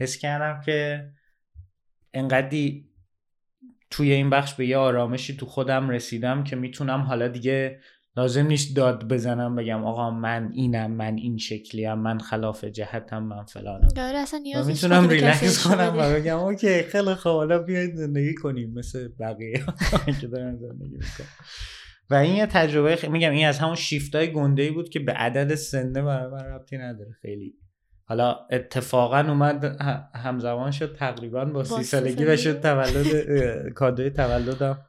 [0.00, 1.08] حس کردم که
[2.14, 2.90] انقدی
[3.90, 7.80] توی این بخش به یه آرامشی تو خودم رسیدم که می‌تونم حالا دیگه
[8.16, 13.44] لازم نیست داد بزنم بگم آقا من اینم من این شکلیم من خلاف جهتم من
[13.44, 13.88] فلانم.
[13.96, 15.94] آره اصلا نیاز می‌تونم ریلکس کنم.
[15.98, 19.64] و بگم okay خیلی خوب حالا بیاید زندگی کنیم مثل بقیه.
[20.20, 21.26] که دارن زندگی می‌کنن.
[22.10, 25.00] و این یه تجربه خیلی میگم این از همون شیفت های گنده ای بود که
[25.00, 27.54] به عدد سنه برای من ربطی نداره خیلی.
[28.04, 29.64] حالا اتفاقا اومد
[30.14, 32.36] همزمان شد تقریبا با سی سالگی و.
[32.36, 34.85] شد تولد کادوی تولدم.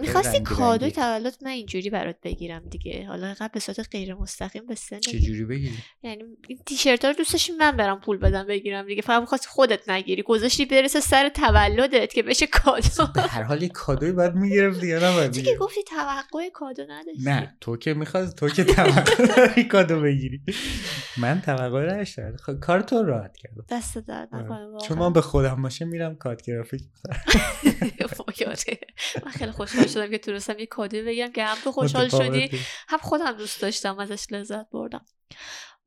[0.00, 0.36] می‌خواستی
[0.80, 0.90] رنگی.
[0.90, 3.06] تولد من اینجوری برات بگیرم دیگه.
[3.06, 7.14] حالا اینقدر به صورت غیر مستقیم به سن چجوری بگیری؟ یعنی این تیشرت رو
[7.58, 9.02] من برم پول بدم بگیرم دیگه.
[9.02, 10.22] فقط می‌خواستی خودت نگیری.
[10.22, 13.12] گذاشتی برسه سر تولدت که بشه کادو.
[13.14, 14.12] به هر حال یه کادوی
[14.88, 17.22] یا نباید تو که می‌گرفتی؟ گفتی توقع کادو نداشتی.
[17.24, 20.40] نه تو که می‌خواد تو که توقع داری کادو بگیری.
[21.16, 24.78] من توقع نداشتم خب کار تو راحت کردم دست درد آره.
[24.88, 26.82] چون من به خودم باشه میرم کات گرافیک
[28.26, 28.78] آره.
[29.24, 32.50] من خیلی خوشحال شدم که تونستم یه کادوی بگم که هم تو خوشحال شدی.
[32.88, 35.04] هم خودم دوست داشتم ازش لذت بردم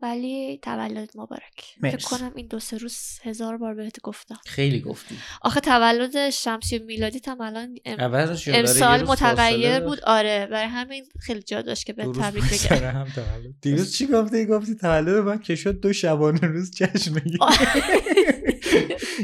[0.02, 1.76] ولی تولد مبارک.
[1.82, 1.98] مرسی.
[1.98, 4.38] فکر کنم این دو سه روز هزار بار بهت گفتم.
[4.46, 5.16] خیلی گفتی.
[5.42, 8.14] آخه تولد شمسی و میلادی هم الان ام-
[8.48, 10.00] امسال متغیر بود.
[10.04, 12.86] آره برای همین خیلی جا داشت که به تبریک بگم.
[12.90, 13.54] هم تولد.
[13.62, 17.40] دیروز چی گفتی؟ گفتی تولد من که شد دو شبانه روز جشن بگیر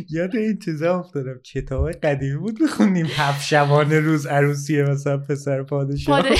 [0.09, 1.39] یاد این چیزا افتادم.
[1.53, 6.15] کتاب قدیمی بود بخونیم هفت شبانه روز عروسیه مثلا پسر پادشاه.
[6.19, 6.35] آره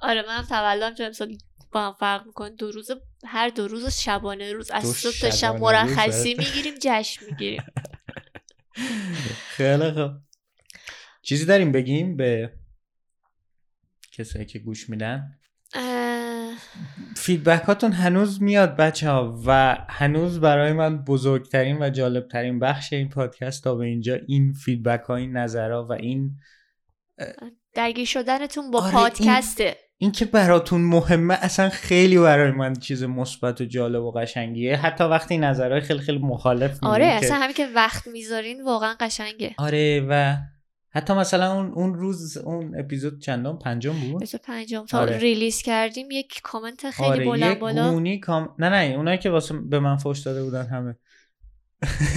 [0.00, 1.38] آره من تولدم چون امسال
[1.72, 2.50] با هم فرق می‌کنه.
[2.50, 2.90] دو روز
[3.26, 6.34] هر دو روز شبانه روز از صبح تا شب مرخصی.
[6.34, 7.62] می‌گیریم جشن می‌گیریم.
[9.56, 10.12] خیلی خوب.
[11.22, 12.52] چیزی داریم بگیم به
[14.12, 15.38] کسایی که گوش میدن؟
[17.16, 23.08] feedback هاتون هنوز میاد بچه ها و هنوز برای من بزرگترین و جالبترین بخش این
[23.08, 26.36] پادکست تا به اینجا این feedback ها این نظرها و این
[27.74, 29.76] درگیر شدنتون با آره، پادکسته.
[30.02, 34.76] این که براتون مهمه اصلا خیلی برای من چیز مثبت و جالب و قشنگیه.
[34.76, 39.54] حتی وقتی نظرهای خیلی خیلی مخالف آره اصلا همین که وقت می‌ذارین واقعا قشنگه.
[39.58, 40.36] آره و
[40.90, 44.84] حتی مثلا اون اون روز اون اپیزود چندم؟ پنجم بود؟ مثل پنجم.
[44.86, 45.18] تا آره.
[45.18, 47.90] release کردیم یک کامنت خیلی آره بلند یک بالا.
[47.90, 48.54] گونی کام...
[48.58, 50.96] نه نه اونایی که واسه به من فوش داده بودن همه.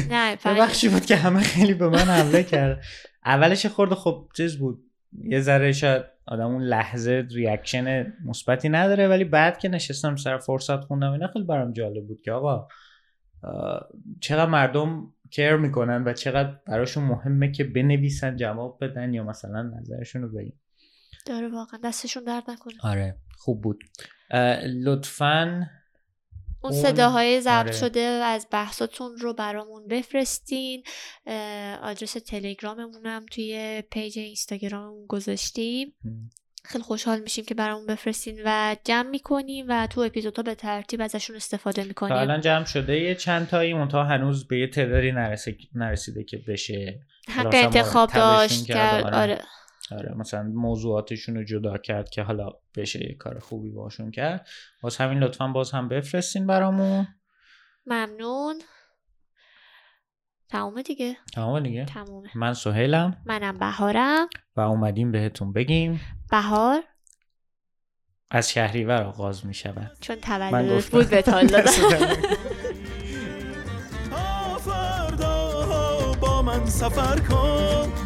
[0.09, 2.83] نه یه پنج- بخشی بود که همه خیلی به من حمله کرد.
[3.25, 4.83] اولش خورده خب چیز بود.
[5.23, 10.79] یه ذره شاید آدم اون لحظه ریاکشن مثبتی نداره ولی بعد که نشستم سر فرصت
[10.79, 12.67] خوندم اینا خیلی برام جالب بود که آقا
[14.21, 20.21] چقدر مردم کر می‌کنن و چقدر براشون مهمه که بنویسن جواب بدن یا مثلا نظرشون
[20.21, 20.51] رو بگن.
[21.25, 22.73] داره واقعا دستشون درد نکنه.
[22.83, 23.83] آره خوب بود.
[24.83, 25.67] لطفا
[26.65, 27.71] اون اون- صداهای ضبط آره.
[27.71, 30.83] شده از بحثاتون رو برامون بفرستین.
[31.81, 35.93] آدرس تلگراممون هم توی پیج اینستاگراممون گذاشتیم.
[36.65, 41.35] خیلی خوشحال میشیم که برامون بفرستین و جمع می‌کنیم و تو اپیزودها به ترتیب ازشون
[41.35, 42.13] استفاده می‌کنیم.
[42.13, 45.11] الان جمع شده یه چند تایی منتها هنوز به یه تعدادی
[45.75, 46.99] نرسیده که بشه
[47.35, 49.41] حالا حق انتخاب داشت کرد، کرد آره.
[49.91, 54.47] آره مثلا موضوعاتشون رو جدا کرد که حالا بشه یه کار خوبی باشون کرد.
[54.81, 57.07] باز همین لطفا باز هم بفرستین برامون.
[57.85, 58.55] ممنون.
[60.49, 62.29] تمومه دیگه؟ تمام دیگه؟ تمومه.
[62.35, 63.23] من سهیلم.
[63.25, 64.27] منم بهارم.
[64.55, 66.01] و اومدیم بهتون بگیم.
[66.31, 66.83] بهار.
[68.29, 70.97] از شهریور آغاز می شود چون تولدت گفتم.
[70.97, 71.23] بود به
[76.21, 78.04] با من سفر کن.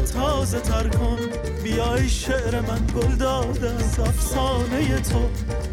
[0.00, 1.18] تازه تر کن.
[1.64, 5.28] بیای شعر من گل داده از افسانه تو.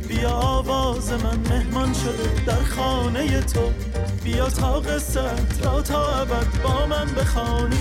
[0.07, 3.71] بیا آواز من مهمان شده در خانه تو.
[4.23, 7.77] بیا تا قصت را تا ابد با من بخوانی.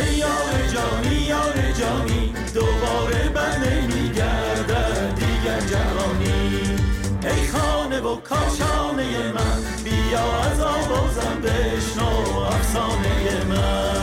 [0.00, 6.76] ای یار جانی یار جانی دوباره بر نمیگردد دیگر جوانی
[7.22, 13.95] ای خانه و کاشانه من بیا از آوازم بشنو افسانه من.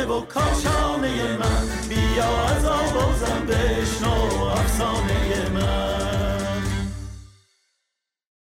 [0.00, 1.88] شانه و کاشانه من.
[1.88, 6.09] بیا از آوازم بشنو افسانه من.